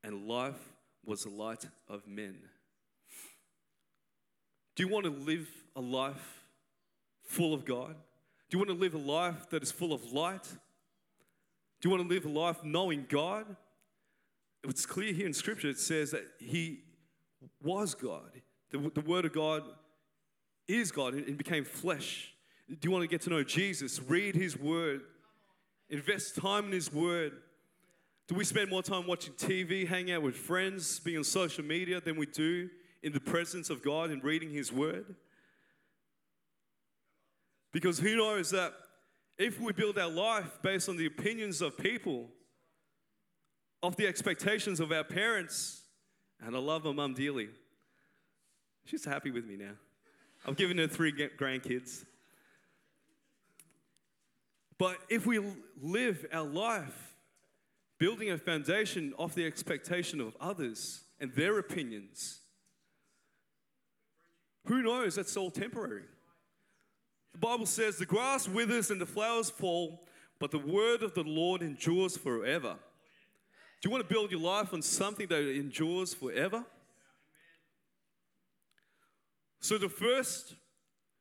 and 0.02 0.26
life 0.26 0.72
was 1.04 1.22
the 1.22 1.30
light 1.30 1.66
of 1.88 2.08
men. 2.08 2.36
Do 4.74 4.82
you 4.82 4.88
want 4.88 5.04
to 5.04 5.12
live 5.12 5.48
a 5.76 5.80
life 5.80 6.42
full 7.22 7.54
of 7.54 7.64
God? 7.64 7.94
Do 8.50 8.56
you 8.56 8.58
want 8.58 8.70
to 8.70 8.76
live 8.76 8.94
a 8.94 8.98
life 8.98 9.48
that 9.50 9.62
is 9.62 9.70
full 9.70 9.92
of 9.92 10.12
light? 10.12 10.48
Do 11.80 11.88
you 11.88 11.90
want 11.90 12.08
to 12.08 12.14
live 12.14 12.24
a 12.24 12.28
life 12.28 12.64
knowing 12.64 13.06
God? 13.08 13.44
It's 14.64 14.86
clear 14.86 15.12
here 15.12 15.26
in 15.26 15.34
Scripture, 15.34 15.68
it 15.68 15.78
says 15.78 16.12
that 16.12 16.24
He 16.38 16.80
was 17.62 17.94
God. 17.94 18.30
The, 18.70 18.90
the 18.94 19.00
Word 19.00 19.24
of 19.24 19.32
God 19.32 19.62
is 20.66 20.90
God 20.90 21.14
and 21.14 21.36
became 21.36 21.64
flesh. 21.64 22.32
Do 22.68 22.78
you 22.82 22.90
want 22.90 23.02
to 23.02 23.08
get 23.08 23.20
to 23.22 23.30
know 23.30 23.44
Jesus? 23.44 24.00
Read 24.00 24.34
His 24.34 24.58
Word, 24.58 25.02
invest 25.90 26.36
time 26.36 26.66
in 26.66 26.72
His 26.72 26.92
Word. 26.92 27.32
Do 28.26 28.34
we 28.34 28.44
spend 28.44 28.70
more 28.70 28.82
time 28.82 29.06
watching 29.06 29.34
TV, 29.34 29.86
hanging 29.86 30.14
out 30.14 30.22
with 30.22 30.34
friends, 30.34 30.98
being 30.98 31.18
on 31.18 31.24
social 31.24 31.62
media 31.62 32.00
than 32.00 32.16
we 32.16 32.24
do 32.24 32.70
in 33.02 33.12
the 33.12 33.20
presence 33.20 33.68
of 33.68 33.82
God 33.82 34.10
and 34.10 34.24
reading 34.24 34.50
His 34.50 34.72
Word? 34.72 35.14
Because 37.70 37.98
who 37.98 38.16
knows 38.16 38.50
that 38.50 38.72
if 39.38 39.60
we 39.60 39.72
build 39.72 39.98
our 39.98 40.10
life 40.10 40.58
based 40.62 40.88
on 40.88 40.96
the 40.96 41.06
opinions 41.06 41.60
of 41.60 41.76
people, 41.76 42.28
of 43.82 43.96
the 43.96 44.06
expectations 44.06 44.80
of 44.80 44.92
our 44.92 45.04
parents, 45.04 45.82
and 46.40 46.56
I 46.56 46.58
love 46.58 46.84
my 46.84 46.92
mum 46.92 47.14
dearly. 47.14 47.48
She's 48.84 49.04
happy 49.04 49.30
with 49.30 49.46
me 49.46 49.56
now. 49.56 49.72
I've 50.46 50.56
given 50.56 50.78
her 50.78 50.86
three 50.86 51.12
grandkids. 51.12 52.04
But 54.78 54.98
if 55.08 55.26
we 55.26 55.40
live 55.80 56.26
our 56.32 56.44
life 56.44 57.14
building 57.98 58.30
a 58.30 58.38
foundation 58.38 59.14
off 59.18 59.34
the 59.34 59.46
expectation 59.46 60.20
of 60.20 60.36
others 60.40 61.04
and 61.20 61.32
their 61.34 61.58
opinions, 61.58 62.40
who 64.66 64.82
knows? 64.82 65.14
That's 65.14 65.36
all 65.36 65.50
temporary. 65.50 66.04
The 67.34 67.38
Bible 67.40 67.66
says, 67.66 67.98
The 67.98 68.06
grass 68.06 68.48
withers 68.48 68.90
and 68.90 69.00
the 69.00 69.06
flowers 69.06 69.50
fall, 69.50 70.06
but 70.38 70.50
the 70.50 70.58
word 70.58 71.02
of 71.02 71.14
the 71.14 71.24
Lord 71.24 71.62
endures 71.62 72.16
forever. 72.16 72.76
Do 73.82 73.88
you 73.88 73.90
want 73.90 74.08
to 74.08 74.14
build 74.14 74.30
your 74.30 74.40
life 74.40 74.72
on 74.72 74.80
something 74.80 75.26
that 75.26 75.54
endures 75.54 76.14
forever? 76.14 76.64
So, 79.60 79.76
the 79.76 79.88
first 79.88 80.54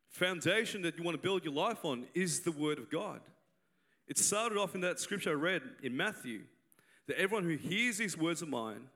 foundation 0.10 0.84
that 0.84 0.98
you 0.98 1.04
want 1.04 1.16
to 1.16 1.22
build 1.22 1.44
your 1.44 1.54
life 1.54 1.84
on 1.84 2.06
is 2.14 2.42
the 2.42 2.52
Word 2.52 2.78
of 2.78 2.90
God. 2.90 3.20
It 4.08 4.18
started 4.18 4.58
off 4.58 4.76
in 4.76 4.82
that 4.82 5.00
scripture 5.00 5.32
I 5.32 5.34
read 5.34 5.62
in 5.82 5.98
Matthew 5.98 6.42
that 7.08 7.20
everyone 7.20 7.46
who 7.46 7.56
hears 7.56 7.98
these 7.98 8.18
words 8.18 8.42
of 8.42 8.50
mine 8.50 8.90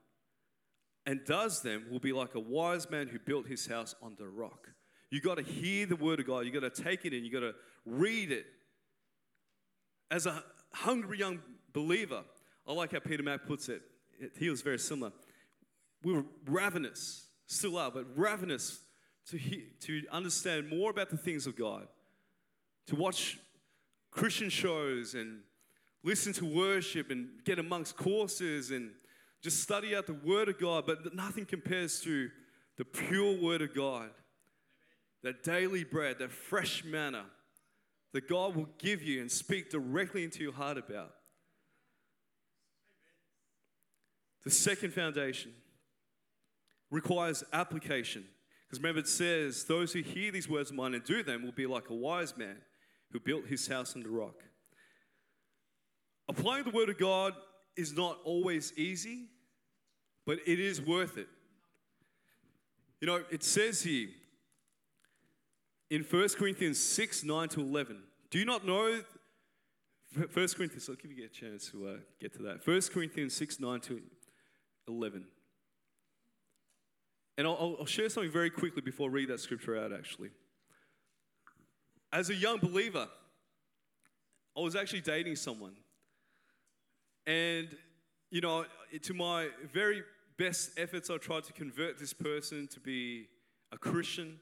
and 1.06 1.26
does 1.26 1.62
them 1.62 1.86
will 1.90 2.00
be 2.00 2.14
like 2.14 2.36
a 2.36 2.40
wise 2.40 2.90
man 2.90 3.08
who 3.08 3.18
built 3.18 3.48
his 3.48 3.66
house 3.68 3.96
on 4.02 4.16
the 4.20 4.28
rock. 4.28 4.70
You 5.10 5.22
got 5.22 5.36
to 5.36 5.44
hear 5.44 5.86
the 5.86 5.96
word 5.96 6.20
of 6.20 6.28
God. 6.28 6.46
You 6.46 6.52
got 6.52 6.74
to 6.74 6.84
take 6.84 7.06
it 7.06 7.14
in. 7.14 7.24
You 7.24 7.32
got 7.32 7.40
to 7.40 7.56
read 7.86 8.32
it. 8.32 8.46
As 10.12 10.26
a 10.26 10.44
hungry 10.74 11.20
young 11.20 11.40
believer, 11.74 12.24
I 12.68 12.74
like 12.74 12.92
how 12.92 13.00
Peter 13.00 13.24
Mack 13.24 13.46
puts 13.46 13.70
it. 13.70 13.82
He 14.38 14.50
was 14.50 14.62
very 14.62 14.80
similar. 14.80 15.12
We 16.04 16.14
were 16.14 16.26
ravenous, 16.46 17.28
still 17.46 17.78
are, 17.78 17.92
but 17.92 18.06
ravenous 18.18 18.80
to, 19.30 19.38
hear, 19.38 19.62
to 19.82 20.04
understand 20.12 20.70
more 20.70 20.92
about 20.92 21.10
the 21.10 21.18
things 21.18 21.48
of 21.48 21.58
God, 21.58 21.88
to 22.88 22.96
watch 22.96 23.38
Christian 24.12 24.50
shows 24.50 25.14
and 25.14 25.42
listen 26.04 26.34
to 26.34 26.46
worship 26.46 27.12
and 27.12 27.30
get 27.44 27.60
amongst 27.60 27.98
courses 27.98 28.72
and 28.72 28.92
just 29.42 29.62
study 29.62 29.96
out 29.96 30.08
the 30.08 30.14
Word 30.14 30.50
of 30.50 30.60
God. 30.60 30.86
But 30.86 31.14
nothing 31.14 31.46
compares 31.46 32.02
to 32.02 32.30
the 32.78 32.86
pure 32.86 33.40
Word 33.40 33.62
of 33.62 33.74
God 33.76 34.10
that 35.24 35.44
daily 35.44 35.84
bread, 35.84 36.20
that 36.20 36.32
fresh 36.32 36.84
manna 36.84 37.26
that 38.14 38.28
God 38.28 38.56
will 38.56 38.70
give 38.80 39.02
you 39.04 39.22
and 39.22 39.32
speak 39.32 39.70
directly 39.70 40.24
into 40.24 40.42
your 40.44 40.54
heart 40.54 40.78
about. 40.78 41.14
The 44.44 44.52
second 44.52 44.94
foundation 44.94 45.52
requires 46.90 47.44
application. 47.52 48.26
Because 48.66 48.80
remember, 48.80 49.02
it 49.02 49.08
says, 49.08 49.66
Those 49.66 49.94
who 49.94 50.02
hear 50.02 50.32
these 50.32 50.50
words 50.50 50.70
of 50.70 50.78
mine 50.78 50.94
and 50.94 51.04
do 51.04 51.24
them 51.24 51.44
will 51.44 51.52
be 51.52 51.68
like 51.68 51.90
a 51.90 51.94
wise 51.94 52.36
man 52.38 52.58
who 53.12 53.20
built 53.20 53.48
his 53.48 53.68
house 53.68 53.96
on 53.96 54.04
the 54.04 54.10
rock. 54.10 54.36
Applying 56.30 56.66
the 56.66 56.72
word 56.72 56.90
of 56.90 56.98
God 56.98 57.34
is 57.76 57.94
not 57.94 58.20
always 58.26 58.74
easy, 58.78 59.26
but 60.26 60.40
it 60.46 60.60
is 60.60 60.82
worth 60.82 61.18
it. 61.18 61.28
You 63.00 63.08
know, 63.08 63.24
it 63.32 63.44
says 63.44 63.82
here, 63.82 64.10
in 65.90 66.04
1 66.04 66.30
Corinthians 66.30 66.80
6 66.80 67.24
9 67.24 67.50
to 67.50 67.62
11. 67.62 68.04
Do 68.30 68.40
you 68.40 68.46
not 68.46 68.66
know? 68.66 69.02
1 70.14 70.28
Corinthians, 70.34 70.90
I'll 70.90 70.96
give 70.96 71.12
you 71.12 71.26
a 71.26 71.30
chance 71.30 71.70
to 71.72 71.88
uh, 71.88 71.92
get 72.20 72.34
to 72.34 72.44
that. 72.44 72.66
1 72.66 72.82
Corinthians 72.94 73.34
6 73.36 73.60
9 73.60 73.80
to 73.82 74.02
11. 74.88 75.26
And 77.38 77.46
I'll, 77.46 77.78
I'll 77.80 77.86
share 77.86 78.10
something 78.10 78.32
very 78.32 78.50
quickly 78.50 78.82
before 78.82 79.10
I 79.10 79.14
read 79.14 79.30
that 79.30 79.40
scripture 79.40 79.78
out, 79.78 79.94
actually. 79.94 80.30
As 82.12 82.30
a 82.30 82.36
young 82.36 82.58
believer, 82.58 83.08
I 84.58 84.62
was 84.62 84.76
actually 84.76 85.02
dating 85.02 85.36
someone. 85.36 85.74
And, 87.28 87.68
you 88.32 88.42
know, 88.42 88.66
to 89.04 89.14
my 89.14 89.50
very 89.72 90.02
best 90.38 90.72
efforts, 90.78 91.10
I 91.10 91.18
tried 91.18 91.44
to 91.44 91.54
convert 91.54 92.00
this 92.00 92.14
person 92.14 92.68
to 92.70 92.80
be 92.80 93.28
a 93.72 93.78
Christian. 93.78 94.40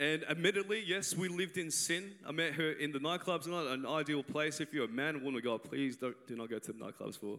And 0.00 0.24
admittedly, 0.30 0.82
yes, 0.86 1.14
we 1.14 1.28
lived 1.28 1.58
in 1.58 1.70
sin. 1.70 2.12
I 2.26 2.32
met 2.32 2.54
her 2.54 2.72
in 2.72 2.90
the 2.90 2.98
nightclubs, 2.98 3.46
not 3.46 3.66
an 3.66 3.84
ideal 3.84 4.22
place. 4.22 4.58
If 4.58 4.72
you're 4.72 4.86
a 4.86 4.88
man 4.88 5.22
woman 5.22 5.36
of 5.36 5.44
God, 5.44 5.62
please 5.62 5.98
don't, 5.98 6.16
do 6.26 6.36
not 6.36 6.48
go 6.48 6.58
to 6.58 6.72
the 6.72 6.78
nightclubs 6.78 7.18
for 7.18 7.38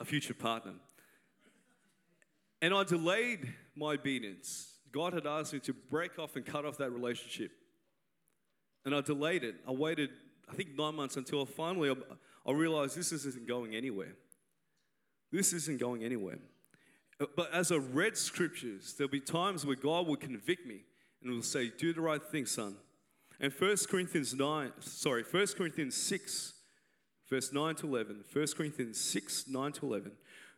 a 0.00 0.04
future 0.04 0.34
partner. 0.34 0.72
And 2.60 2.74
I 2.74 2.82
delayed 2.82 3.54
my 3.76 3.92
obedience. 3.92 4.72
God 4.90 5.12
had 5.12 5.28
asked 5.28 5.52
me 5.52 5.60
to 5.60 5.72
break 5.72 6.18
off 6.18 6.34
and 6.34 6.44
cut 6.44 6.64
off 6.64 6.76
that 6.78 6.90
relationship. 6.90 7.52
And 8.84 8.92
I 8.92 9.00
delayed 9.00 9.44
it. 9.44 9.54
I 9.66 9.70
waited, 9.70 10.10
I 10.50 10.54
think, 10.54 10.70
nine 10.76 10.96
months 10.96 11.16
until 11.16 11.46
finally 11.46 11.90
I, 11.90 11.94
I 12.44 12.52
realized 12.52 12.96
this 12.96 13.12
isn't 13.12 13.46
going 13.46 13.76
anywhere. 13.76 14.16
This 15.30 15.52
isn't 15.52 15.78
going 15.78 16.02
anywhere. 16.02 16.38
But 17.36 17.54
as 17.54 17.70
I 17.70 17.76
read 17.76 18.16
scriptures, 18.16 18.94
there'll 18.98 19.08
be 19.08 19.20
times 19.20 19.64
where 19.64 19.76
God 19.76 20.08
will 20.08 20.16
convict 20.16 20.66
me 20.66 20.80
and 21.22 21.32
will 21.32 21.42
say, 21.42 21.70
Do 21.76 21.92
the 21.92 22.00
right 22.00 22.22
thing, 22.22 22.46
son. 22.46 22.76
And 23.40 23.52
1 23.52 23.76
Corinthians 23.88 24.34
9, 24.34 24.72
sorry, 24.80 25.22
1 25.22 25.46
Corinthians 25.56 25.96
6, 25.96 26.54
verse 27.30 27.52
9 27.52 27.74
to 27.76 27.86
11. 27.86 28.24
1 28.32 28.46
Corinthians 28.56 29.00
6, 29.00 29.48
9 29.48 29.72
to 29.72 29.86
11. 29.86 30.12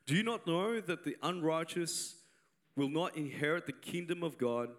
Do 0.07 0.14
you 0.14 0.23
not 0.23 0.47
know 0.47 0.81
that 0.81 1.05
the 1.05 1.17
unrighteous 1.23 2.17
will 2.76 2.88
not 2.88 3.17
inherit 3.17 3.67
the 3.67 3.73
kingdom 3.73 4.23
of 4.23 4.38
God? 4.38 4.71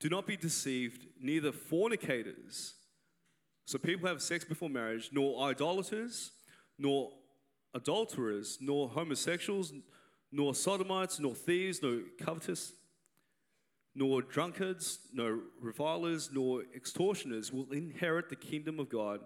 Do 0.00 0.08
not 0.08 0.26
be 0.26 0.36
deceived, 0.36 1.06
neither 1.20 1.52
fornicators. 1.52 2.74
So 3.66 3.78
people 3.78 4.08
have 4.08 4.22
sex 4.22 4.44
before 4.44 4.68
marriage, 4.68 5.10
nor 5.12 5.42
idolaters, 5.48 6.32
nor 6.78 7.10
adulterers, 7.74 8.58
nor 8.60 8.88
homosexuals, 8.88 9.72
nor 10.32 10.54
sodomites, 10.54 11.20
nor 11.20 11.34
thieves, 11.34 11.82
nor 11.82 12.00
covetous, 12.18 12.72
nor 13.94 14.22
drunkards, 14.22 14.98
nor 15.12 15.38
revilers, 15.60 16.30
nor 16.32 16.62
extortioners 16.74 17.52
will 17.52 17.70
inherit 17.72 18.28
the 18.28 18.36
kingdom 18.36 18.80
of 18.80 18.88
God. 18.88 19.20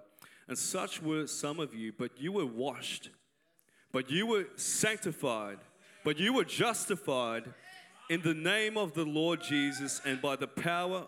And 0.46 0.56
such 0.56 1.02
were 1.02 1.26
some 1.26 1.60
of 1.60 1.74
you, 1.74 1.92
but 1.96 2.20
you 2.20 2.32
were 2.32 2.46
washed, 2.46 3.10
but 3.92 4.10
you 4.10 4.26
were 4.26 4.46
sanctified, 4.56 5.58
but 6.04 6.18
you 6.18 6.32
were 6.32 6.44
justified 6.44 7.44
in 8.10 8.22
the 8.22 8.34
name 8.34 8.76
of 8.76 8.94
the 8.94 9.04
Lord 9.04 9.42
Jesus 9.42 10.00
and 10.04 10.20
by 10.20 10.36
the 10.36 10.46
power, 10.46 11.06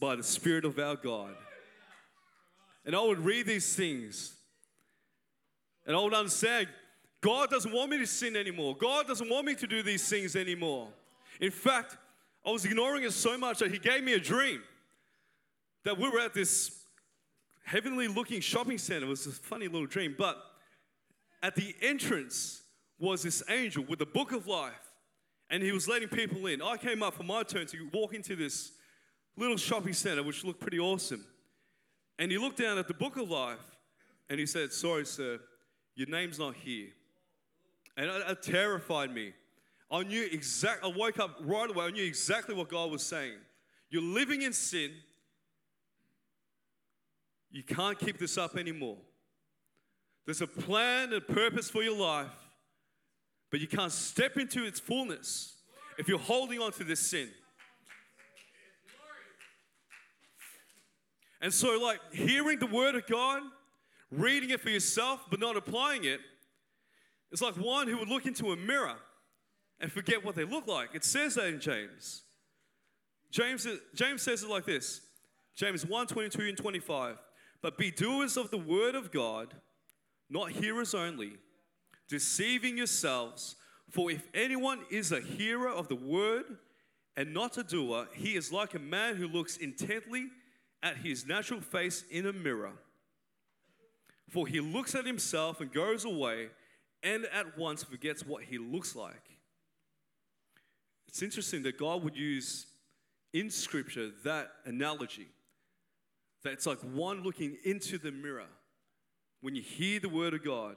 by 0.00 0.16
the 0.16 0.22
Spirit 0.22 0.64
of 0.64 0.78
our 0.78 0.96
God. 0.96 1.34
And 2.84 2.94
I 2.94 3.02
would 3.02 3.20
read 3.20 3.46
these 3.46 3.74
things 3.74 4.34
and 5.86 5.96
I 5.96 6.00
would 6.00 6.14
understand 6.14 6.68
God 7.20 7.50
doesn't 7.50 7.72
want 7.72 7.90
me 7.90 7.98
to 7.98 8.06
sin 8.06 8.36
anymore. 8.36 8.76
God 8.76 9.06
doesn't 9.06 9.30
want 9.30 9.46
me 9.46 9.54
to 9.54 9.66
do 9.66 9.82
these 9.82 10.06
things 10.06 10.36
anymore. 10.36 10.88
In 11.40 11.50
fact, 11.50 11.96
I 12.46 12.50
was 12.50 12.64
ignoring 12.64 13.04
it 13.04 13.12
so 13.12 13.38
much 13.38 13.58
that 13.58 13.70
He 13.70 13.78
gave 13.78 14.04
me 14.04 14.14
a 14.14 14.20
dream 14.20 14.62
that 15.84 15.98
we 15.98 16.08
were 16.08 16.20
at 16.20 16.34
this 16.34 16.84
heavenly 17.64 18.08
looking 18.08 18.40
shopping 18.40 18.78
center. 18.78 19.06
It 19.06 19.08
was 19.08 19.26
a 19.26 19.30
funny 19.30 19.68
little 19.68 19.86
dream, 19.86 20.14
but 20.16 20.42
at 21.42 21.54
the 21.54 21.74
entrance 21.82 22.62
was 22.98 23.22
this 23.22 23.42
angel 23.48 23.84
with 23.84 23.98
the 23.98 24.06
book 24.06 24.32
of 24.32 24.46
life, 24.46 24.92
and 25.50 25.62
he 25.62 25.72
was 25.72 25.88
letting 25.88 26.08
people 26.08 26.46
in. 26.46 26.62
I 26.62 26.76
came 26.76 27.02
up 27.02 27.14
for 27.14 27.22
my 27.22 27.42
turn 27.42 27.66
to 27.66 27.88
walk 27.92 28.14
into 28.14 28.36
this 28.36 28.72
little 29.36 29.56
shopping 29.56 29.92
center, 29.92 30.22
which 30.22 30.44
looked 30.44 30.60
pretty 30.60 30.78
awesome. 30.78 31.24
And 32.18 32.30
he 32.30 32.38
looked 32.38 32.58
down 32.58 32.78
at 32.78 32.88
the 32.88 32.94
book 32.94 33.16
of 33.16 33.28
life 33.28 33.58
and 34.30 34.38
he 34.38 34.46
said, 34.46 34.72
Sorry, 34.72 35.04
sir, 35.04 35.40
your 35.96 36.08
name's 36.08 36.38
not 36.38 36.54
here. 36.54 36.88
And 37.96 38.10
it, 38.10 38.42
terrified 38.42 39.12
me. 39.12 39.32
I 39.94 40.02
knew 40.02 40.28
exact. 40.32 40.82
I 40.82 40.88
woke 40.88 41.20
up 41.20 41.38
right 41.40 41.70
away. 41.70 41.84
I 41.84 41.90
knew 41.90 42.02
exactly 42.02 42.52
what 42.52 42.68
God 42.68 42.90
was 42.90 43.04
saying. 43.04 43.36
You're 43.90 44.02
living 44.02 44.42
in 44.42 44.52
sin. 44.52 44.90
You 47.52 47.62
can't 47.62 47.96
keep 47.96 48.18
this 48.18 48.36
up 48.36 48.56
anymore. 48.56 48.96
There's 50.24 50.40
a 50.40 50.48
plan 50.48 51.12
and 51.12 51.24
purpose 51.24 51.70
for 51.70 51.80
your 51.80 51.96
life, 51.96 52.34
but 53.52 53.60
you 53.60 53.68
can't 53.68 53.92
step 53.92 54.36
into 54.36 54.64
its 54.64 54.80
fullness 54.80 55.54
if 55.96 56.08
you're 56.08 56.18
holding 56.18 56.58
on 56.58 56.72
to 56.72 56.82
this 56.82 56.98
sin. 56.98 57.28
And 61.40 61.54
so, 61.54 61.78
like 61.80 62.00
hearing 62.12 62.58
the 62.58 62.66
word 62.66 62.96
of 62.96 63.06
God, 63.06 63.42
reading 64.10 64.50
it 64.50 64.60
for 64.60 64.70
yourself, 64.70 65.24
but 65.30 65.38
not 65.38 65.56
applying 65.56 66.02
it, 66.02 66.18
it's 67.30 67.42
like 67.42 67.54
one 67.54 67.86
who 67.86 67.98
would 67.98 68.08
look 68.08 68.26
into 68.26 68.50
a 68.50 68.56
mirror 68.56 68.96
and 69.80 69.90
forget 69.90 70.24
what 70.24 70.34
they 70.34 70.44
look 70.44 70.66
like. 70.66 70.90
It 70.94 71.04
says 71.04 71.34
that 71.34 71.46
in 71.46 71.60
James. 71.60 72.22
James, 73.30 73.66
James 73.94 74.22
says 74.22 74.42
it 74.42 74.48
like 74.48 74.64
this 74.64 75.00
James 75.54 75.84
1 75.84 76.06
22 76.06 76.42
and 76.42 76.56
25. 76.56 77.16
But 77.62 77.78
be 77.78 77.90
doers 77.90 78.36
of 78.36 78.50
the 78.50 78.58
word 78.58 78.94
of 78.94 79.10
God, 79.10 79.54
not 80.28 80.50
hearers 80.50 80.94
only, 80.94 81.32
deceiving 82.08 82.76
yourselves. 82.76 83.56
For 83.90 84.10
if 84.10 84.28
anyone 84.34 84.80
is 84.90 85.12
a 85.12 85.20
hearer 85.20 85.68
of 85.70 85.88
the 85.88 85.96
word 85.96 86.44
and 87.16 87.32
not 87.32 87.56
a 87.58 87.62
doer, 87.62 88.08
he 88.12 88.36
is 88.36 88.52
like 88.52 88.74
a 88.74 88.78
man 88.78 89.16
who 89.16 89.28
looks 89.28 89.56
intently 89.56 90.26
at 90.82 90.98
his 90.98 91.26
natural 91.26 91.60
face 91.60 92.04
in 92.10 92.26
a 92.26 92.32
mirror. 92.32 92.72
For 94.28 94.46
he 94.46 94.60
looks 94.60 94.94
at 94.94 95.06
himself 95.06 95.60
and 95.60 95.72
goes 95.72 96.04
away 96.04 96.48
and 97.02 97.26
at 97.26 97.56
once 97.56 97.84
forgets 97.84 98.26
what 98.26 98.44
he 98.44 98.58
looks 98.58 98.96
like. 98.96 99.33
It's 101.14 101.22
interesting 101.22 101.62
that 101.62 101.78
God 101.78 102.02
would 102.02 102.16
use 102.16 102.66
in 103.32 103.48
Scripture 103.48 104.10
that 104.24 104.50
analogy. 104.64 105.28
That 106.42 106.54
it's 106.54 106.66
like 106.66 106.80
one 106.80 107.22
looking 107.22 107.56
into 107.64 107.98
the 107.98 108.10
mirror 108.10 108.48
when 109.40 109.54
you 109.54 109.62
hear 109.62 110.00
the 110.00 110.08
Word 110.08 110.34
of 110.34 110.44
God 110.44 110.74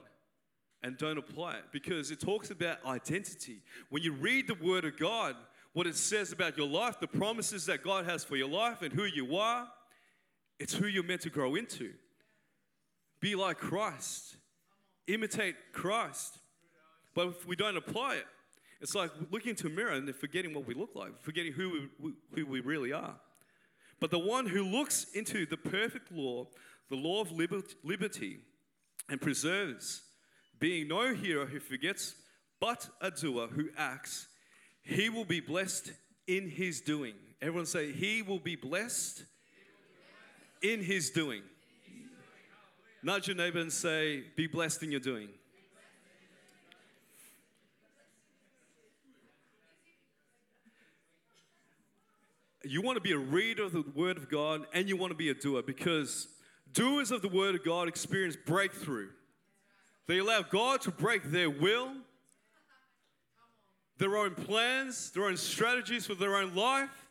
and 0.80 0.96
don't 0.96 1.18
apply 1.18 1.54
it 1.54 1.64
because 1.72 2.12
it 2.12 2.20
talks 2.20 2.52
about 2.52 2.78
identity. 2.86 3.62
When 3.90 4.04
you 4.04 4.12
read 4.12 4.46
the 4.46 4.54
Word 4.54 4.84
of 4.84 4.96
God, 4.96 5.34
what 5.72 5.88
it 5.88 5.96
says 5.96 6.30
about 6.30 6.56
your 6.56 6.68
life, 6.68 7.00
the 7.00 7.08
promises 7.08 7.66
that 7.66 7.82
God 7.82 8.04
has 8.04 8.22
for 8.22 8.36
your 8.36 8.48
life 8.48 8.82
and 8.82 8.92
who 8.92 9.06
you 9.06 9.38
are, 9.38 9.66
it's 10.60 10.72
who 10.72 10.86
you're 10.86 11.02
meant 11.02 11.22
to 11.22 11.30
grow 11.30 11.56
into. 11.56 11.94
Be 13.20 13.34
like 13.34 13.58
Christ, 13.58 14.36
imitate 15.08 15.56
Christ. 15.72 16.38
But 17.12 17.26
if 17.26 17.44
we 17.44 17.56
don't 17.56 17.76
apply 17.76 18.14
it, 18.14 18.26
it's 18.80 18.94
like 18.94 19.10
looking 19.30 19.50
into 19.50 19.66
a 19.66 19.70
mirror 19.70 19.92
and 19.92 20.14
forgetting 20.14 20.54
what 20.54 20.66
we 20.66 20.74
look 20.74 20.94
like, 20.94 21.20
forgetting 21.20 21.52
who 21.52 21.88
we, 21.98 22.12
who 22.34 22.46
we 22.46 22.60
really 22.60 22.92
are. 22.92 23.16
But 24.00 24.10
the 24.10 24.18
one 24.18 24.46
who 24.46 24.62
looks 24.64 25.06
into 25.14 25.46
the 25.46 25.56
perfect 25.56 26.12
law, 26.12 26.46
the 26.88 26.96
law 26.96 27.20
of 27.20 27.32
liberty, 27.32 28.38
and 29.08 29.20
preserves, 29.20 30.02
being 30.60 30.88
no 30.88 31.14
hero 31.14 31.46
who 31.46 31.58
forgets, 31.60 32.14
but 32.60 32.88
a 33.00 33.10
doer 33.10 33.48
who 33.48 33.68
acts, 33.76 34.28
he 34.82 35.08
will 35.08 35.24
be 35.24 35.40
blessed 35.40 35.92
in 36.26 36.48
his 36.48 36.80
doing. 36.80 37.14
Everyone 37.40 37.66
say, 37.66 37.92
He 37.92 38.22
will 38.22 38.40
be 38.40 38.56
blessed 38.56 39.24
in 40.62 40.82
his 40.82 41.10
doing. 41.10 41.42
Nudge 43.02 43.28
your 43.28 43.36
neighbor 43.36 43.60
and 43.60 43.72
say, 43.72 44.24
Be 44.36 44.46
blessed 44.46 44.82
in 44.82 44.90
your 44.90 45.00
doing. 45.00 45.28
You 52.64 52.82
want 52.82 52.96
to 52.96 53.00
be 53.00 53.12
a 53.12 53.18
reader 53.18 53.64
of 53.64 53.72
the 53.72 53.84
Word 53.94 54.16
of 54.16 54.28
God 54.28 54.66
and 54.72 54.88
you 54.88 54.96
want 54.96 55.12
to 55.12 55.16
be 55.16 55.30
a 55.30 55.34
doer 55.34 55.62
because 55.62 56.28
doers 56.72 57.10
of 57.10 57.22
the 57.22 57.28
Word 57.28 57.54
of 57.54 57.64
God 57.64 57.88
experience 57.88 58.36
breakthrough. 58.46 59.08
They 60.06 60.18
allow 60.18 60.42
God 60.42 60.80
to 60.82 60.90
break 60.90 61.24
their 61.24 61.50
will, 61.50 61.92
their 63.98 64.16
own 64.16 64.34
plans, 64.34 65.10
their 65.10 65.26
own 65.26 65.36
strategies 65.36 66.06
for 66.06 66.14
their 66.14 66.36
own 66.36 66.54
life. 66.54 67.08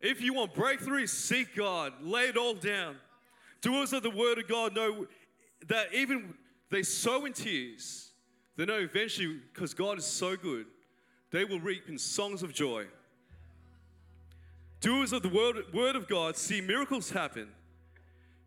If 0.00 0.20
you 0.20 0.34
want 0.34 0.54
breakthrough, 0.54 1.06
seek 1.06 1.54
God, 1.54 1.92
lay 2.02 2.24
it 2.24 2.36
all 2.36 2.54
down. 2.54 2.96
Doers 3.60 3.92
of 3.92 4.02
the 4.02 4.10
word 4.10 4.38
of 4.38 4.48
God 4.48 4.74
know 4.74 5.06
that 5.68 5.92
even 5.94 6.34
they 6.70 6.82
sow 6.82 7.24
in 7.24 7.32
tears, 7.32 8.10
they 8.56 8.64
know 8.64 8.78
eventually, 8.78 9.38
because 9.52 9.74
God 9.74 9.98
is 9.98 10.04
so 10.04 10.36
good, 10.36 10.66
they 11.30 11.44
will 11.44 11.60
reap 11.60 11.88
in 11.88 11.98
songs 11.98 12.42
of 12.42 12.52
joy. 12.52 12.86
Doers 14.80 15.12
of 15.12 15.22
the 15.22 15.28
word, 15.28 15.56
word 15.72 15.96
of 15.96 16.06
God 16.08 16.36
see 16.36 16.60
miracles 16.60 17.10
happen 17.10 17.48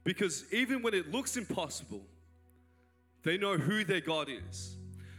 because 0.04 0.46
even 0.52 0.82
when 0.82 0.94
it 0.94 1.12
looks 1.12 1.38
impossible, 1.38 2.02
they 3.24 3.38
know 3.38 3.58
who 3.58 3.84
their 3.84 4.02
God 4.02 4.30
is. 4.30 4.76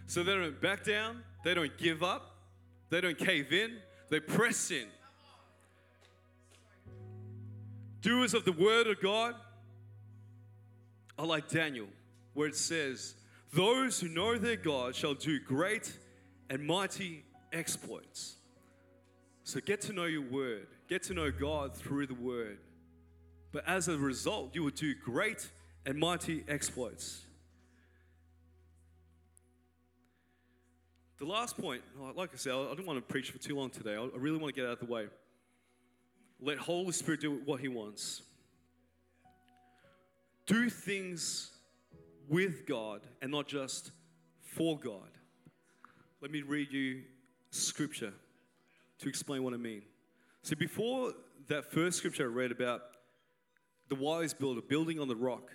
So 0.06 0.22
they 0.22 0.34
don't 0.34 0.60
back 0.60 0.84
down, 0.84 1.22
they 1.44 1.54
don't 1.54 1.76
give 1.78 2.02
up, 2.02 2.36
they 2.88 3.00
don't 3.00 3.18
cave 3.18 3.52
in, 3.52 3.78
they 4.08 4.20
press 4.20 4.70
in. 4.70 4.86
Doers 8.02 8.34
of 8.34 8.44
the 8.44 8.52
word 8.52 8.86
of 8.86 9.00
God 9.00 9.34
are 11.18 11.26
like 11.26 11.48
Daniel, 11.48 11.86
where 12.34 12.48
it 12.48 12.56
says, 12.56 13.14
Those 13.52 14.00
who 14.00 14.08
know 14.08 14.38
their 14.38 14.56
God 14.56 14.94
shall 14.94 15.14
do 15.14 15.38
great 15.38 15.92
and 16.48 16.66
mighty 16.66 17.24
exploits. 17.52 18.36
So 19.50 19.58
get 19.58 19.80
to 19.80 19.92
know 19.92 20.04
your 20.04 20.22
word, 20.22 20.68
get 20.88 21.02
to 21.04 21.12
know 21.12 21.32
God 21.32 21.74
through 21.74 22.06
the 22.06 22.14
word. 22.14 22.58
But 23.50 23.66
as 23.66 23.88
a 23.88 23.98
result, 23.98 24.54
you 24.54 24.62
will 24.62 24.70
do 24.70 24.94
great 24.94 25.50
and 25.84 25.98
mighty 25.98 26.44
exploits. 26.46 27.22
The 31.18 31.24
last 31.24 31.58
point, 31.58 31.82
like 32.14 32.30
I 32.32 32.36
said, 32.36 32.52
I 32.52 32.76
don't 32.76 32.86
want 32.86 33.00
to 33.00 33.12
preach 33.12 33.32
for 33.32 33.38
too 33.38 33.56
long 33.56 33.70
today. 33.70 33.96
I 33.96 34.08
really 34.16 34.38
want 34.38 34.54
to 34.54 34.60
get 34.60 34.68
out 34.68 34.80
of 34.80 34.86
the 34.86 34.92
way. 34.94 35.08
Let 36.40 36.58
Holy 36.58 36.92
Spirit 36.92 37.20
do 37.20 37.40
what 37.44 37.58
He 37.58 37.66
wants 37.66 38.22
do 40.46 40.70
things 40.70 41.50
with 42.28 42.66
God 42.66 43.00
and 43.20 43.32
not 43.32 43.48
just 43.48 43.90
for 44.42 44.78
God. 44.78 45.10
Let 46.20 46.30
me 46.30 46.42
read 46.42 46.70
you 46.70 47.02
scripture 47.50 48.12
to 49.00 49.08
explain 49.08 49.42
what 49.42 49.54
I 49.54 49.56
mean. 49.56 49.82
See, 50.42 50.54
before 50.54 51.12
that 51.48 51.70
first 51.70 51.98
scripture 51.98 52.24
I 52.24 52.26
read 52.26 52.52
about 52.52 52.82
the 53.88 53.96
wise 53.96 54.32
builder 54.32 54.60
building 54.62 55.00
on 55.00 55.08
the 55.08 55.16
rock, 55.16 55.50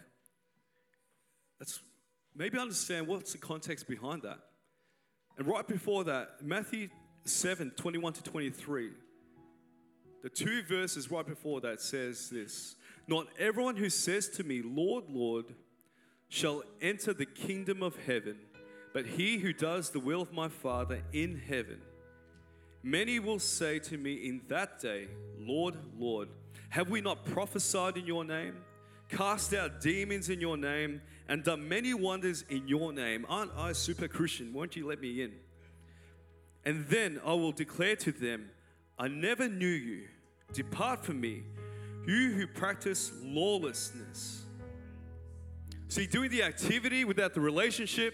that's 1.60 1.79
maybe 2.36 2.60
understand 2.60 3.08
what's 3.08 3.31
the 3.31 3.38
context 3.38 3.88
behind 3.88 4.23
that. 4.23 4.39
And 5.38 5.47
right 5.47 5.67
before 5.67 6.03
that, 6.05 6.43
Matthew 6.43 6.89
7 7.25 7.71
21 7.71 8.13
to 8.13 8.23
23, 8.23 8.91
the 10.21 10.29
two 10.29 10.63
verses 10.63 11.12
right 11.12 11.25
before 11.25 11.62
that 11.62 11.81
says 11.81 12.29
this 12.29 12.75
Not 13.08 13.27
everyone 13.39 13.75
who 13.75 13.89
says 13.89 14.29
to 14.29 14.43
me, 14.43 14.62
Lord, 14.62 15.05
Lord, 15.10 15.45
shall 16.29 16.63
enter 16.81 17.13
the 17.13 17.25
kingdom 17.25 17.84
of 17.84 17.95
heaven, 18.05 18.38
but 18.93 19.05
he 19.05 19.38
who 19.38 19.53
does 19.53 19.91
the 19.91 19.99
will 19.99 20.21
of 20.21 20.34
my 20.34 20.49
Father 20.49 21.01
in 21.13 21.41
heaven. 21.47 21.81
Many 22.86 23.17
will 23.17 23.39
say 23.39 23.80
to 23.80 23.98
me 23.98 24.13
in 24.13 24.41
that 24.48 24.80
day, 24.80 25.08
Lord, 25.39 25.74
Lord, 25.98 26.30
have 26.69 26.88
we 26.88 27.02
not 27.02 27.26
prophesied 27.26 27.98
in 27.98 28.06
your 28.06 28.24
name, 28.24 28.58
cast 29.10 29.56
out 29.56 29.82
demons 29.82 30.30
in 30.30 30.39
your 30.39 30.56
name, 30.56 31.02
and 31.28 31.43
done 31.43 31.67
many 31.67 31.95
wonders 31.95 32.45
in 32.48 32.67
your 32.67 32.93
name? 32.93 33.26
Aren't 33.28 33.50
I 33.58 33.71
super 33.71 34.08
Christian? 34.08 34.54
Won't 34.54 34.76
you 34.76 34.86
let 34.86 35.02
me 35.02 35.24
in? 35.24 35.32
And 36.63 36.86
then 36.86 37.19
I 37.26 37.34
will 37.34 37.52
declare 37.52 37.95
to 37.95 38.12
them, 38.12 38.52
I 39.00 39.08
never 39.08 39.50
knew 39.50 39.65
you. 39.65 40.04
Depart 40.54 41.04
from 41.04 41.19
me, 41.19 41.41
you 42.06 42.34
who 42.34 42.45
practice 42.45 43.12
lawlessness. 43.24 44.43
See, 45.88 46.06
doing 46.06 46.30
the 46.30 46.43
activity 46.43 47.04
without 47.04 47.34
the 47.34 47.41
relationship 47.41 48.13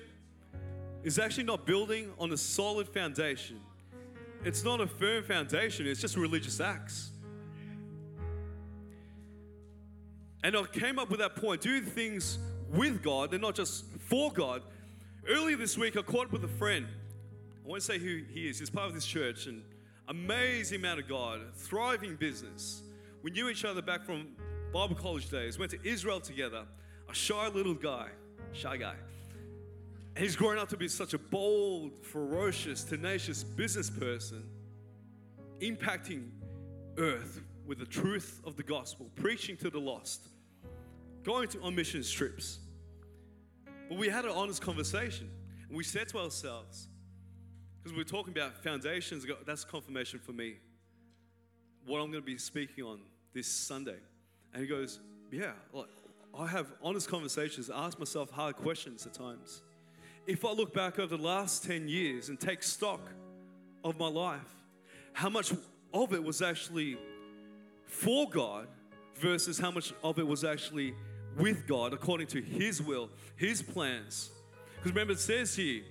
is 1.03 1.19
actually 1.19 1.43
not 1.43 1.65
building 1.65 2.13
on 2.17 2.31
a 2.31 2.37
solid 2.37 2.87
foundation. 2.87 3.59
It's 4.43 4.63
not 4.63 4.81
a 4.81 4.87
firm 4.87 5.23
foundation, 5.23 5.85
it's 5.85 6.01
just 6.01 6.17
religious 6.17 6.59
acts. 6.59 7.11
And 10.43 10.57
I 10.57 10.63
came 10.63 10.97
up 10.97 11.11
with 11.11 11.19
that 11.19 11.35
point 11.35 11.61
doing 11.61 11.83
things 11.83 12.39
with 12.73 13.03
God 13.03 13.33
and 13.33 13.41
not 13.41 13.53
just 13.53 13.85
for 13.99 14.31
God. 14.31 14.63
Earlier 15.29 15.55
this 15.55 15.77
week, 15.77 15.95
I 15.95 16.01
caught 16.01 16.27
up 16.27 16.31
with 16.31 16.43
a 16.43 16.47
friend. 16.47 16.87
I 17.63 17.69
won't 17.69 17.83
say 17.83 17.99
who 17.99 18.21
he 18.33 18.49
is, 18.49 18.57
he's 18.57 18.71
part 18.71 18.87
of 18.87 18.95
this 18.95 19.05
church, 19.05 19.45
and 19.45 19.61
amazing 20.07 20.81
man 20.81 20.97
of 20.97 21.07
God, 21.07 21.41
thriving 21.55 22.15
business. 22.15 22.81
We 23.21 23.29
knew 23.29 23.49
each 23.49 23.63
other 23.63 23.83
back 23.83 24.03
from 24.03 24.29
Bible 24.73 24.95
college 24.95 25.29
days, 25.29 25.59
went 25.59 25.71
to 25.71 25.87
Israel 25.87 26.19
together, 26.19 26.63
a 27.07 27.13
shy 27.13 27.47
little 27.49 27.75
guy, 27.75 28.07
shy 28.53 28.77
guy. 28.77 28.95
He's 30.17 30.35
grown 30.35 30.57
up 30.57 30.69
to 30.69 30.77
be 30.77 30.87
such 30.87 31.13
a 31.13 31.17
bold, 31.17 32.05
ferocious, 32.05 32.83
tenacious 32.83 33.43
business 33.43 33.89
person, 33.89 34.43
impacting 35.59 36.29
earth 36.97 37.41
with 37.65 37.79
the 37.79 37.85
truth 37.85 38.41
of 38.43 38.55
the 38.57 38.63
gospel, 38.63 39.09
preaching 39.15 39.55
to 39.57 39.69
the 39.69 39.79
lost, 39.79 40.27
going 41.23 41.47
to, 41.49 41.61
on 41.61 41.75
mission 41.75 42.03
trips. 42.03 42.59
But 43.87 43.97
we 43.97 44.09
had 44.09 44.25
an 44.25 44.31
honest 44.31 44.61
conversation, 44.61 45.29
and 45.67 45.77
we 45.77 45.83
said 45.83 46.09
to 46.09 46.19
ourselves, 46.19 46.87
because 47.81 47.97
we're 47.97 48.03
talking 48.03 48.33
about 48.33 48.61
foundations, 48.63 49.25
that's 49.45 49.63
confirmation 49.63 50.19
for 50.19 50.33
me. 50.33 50.55
What 51.85 51.99
I'm 51.99 52.11
going 52.11 52.21
to 52.21 52.25
be 52.25 52.37
speaking 52.37 52.83
on 52.83 52.99
this 53.33 53.47
Sunday. 53.47 53.97
And 54.53 54.61
he 54.61 54.67
goes, 54.67 54.99
Yeah, 55.31 55.53
I 56.37 56.47
have 56.47 56.71
honest 56.83 57.09
conversations, 57.09 57.69
I 57.71 57.85
ask 57.85 57.97
myself 57.97 58.29
hard 58.29 58.57
questions 58.57 59.05
at 59.07 59.13
times. 59.13 59.61
If 60.27 60.45
I 60.45 60.51
look 60.51 60.73
back 60.73 60.99
over 60.99 61.17
the 61.17 61.23
last 61.23 61.63
10 61.63 61.87
years 61.87 62.29
and 62.29 62.39
take 62.39 62.61
stock 62.63 63.01
of 63.83 63.97
my 63.97 64.07
life, 64.07 64.39
how 65.13 65.29
much 65.29 65.51
of 65.93 66.13
it 66.13 66.23
was 66.23 66.41
actually 66.41 66.97
for 67.85 68.29
God 68.29 68.67
versus 69.15 69.59
how 69.59 69.71
much 69.71 69.93
of 70.03 70.19
it 70.19 70.27
was 70.27 70.43
actually 70.43 70.95
with 71.37 71.67
God 71.67 71.93
according 71.93 72.27
to 72.27 72.41
His 72.41 72.81
will, 72.81 73.09
His 73.35 73.61
plans. 73.61 74.29
Because 74.75 74.91
remember, 74.91 75.13
it 75.13 75.19
says 75.19 75.55
here, 75.55 75.83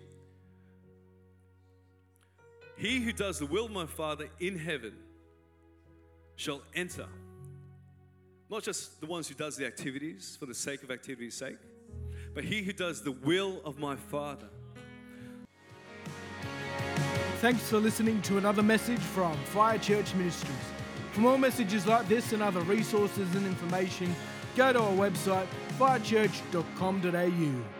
He 2.77 3.01
who 3.01 3.13
does 3.13 3.39
the 3.39 3.47
will 3.47 3.67
of 3.67 3.73
my 3.73 3.87
Father 3.87 4.29
in 4.39 4.59
heaven 4.59 4.95
shall 6.37 6.63
enter. 6.75 7.07
Not 8.49 8.63
just 8.63 9.01
the 9.01 9.07
ones 9.07 9.29
who 9.29 9.35
does 9.35 9.57
the 9.57 9.67
activities 9.67 10.37
for 10.39 10.47
the 10.47 10.55
sake 10.55 10.83
of 10.83 10.91
activity's 10.91 11.37
sake, 11.37 11.59
but 12.35 12.45
he 12.45 12.63
who 12.63 12.73
does 12.73 13.03
the 13.03 13.13
will 13.13 13.61
of 13.65 13.79
my 13.79 13.97
Father. 13.97 14.49
Thanks 17.41 17.69
for 17.69 17.79
listening 17.79 18.21
to 18.23 18.39
another 18.39 18.63
message 18.63 19.01
from 19.01 19.37
Fire 19.45 19.79
Church 19.79 20.15
Ministries. 20.15 20.55
For 21.13 21.21
more 21.21 21.39
messages 21.39 21.87
like 21.87 22.07
this 22.07 22.33
and 22.33 22.43
other 22.43 22.61
resources 22.61 23.35
and 23.35 23.47
information, 23.47 24.15
go 24.57 24.73
to 24.73 24.81
our 24.81 24.93
website 24.93 25.47
firechurch.com.au. 25.79 27.80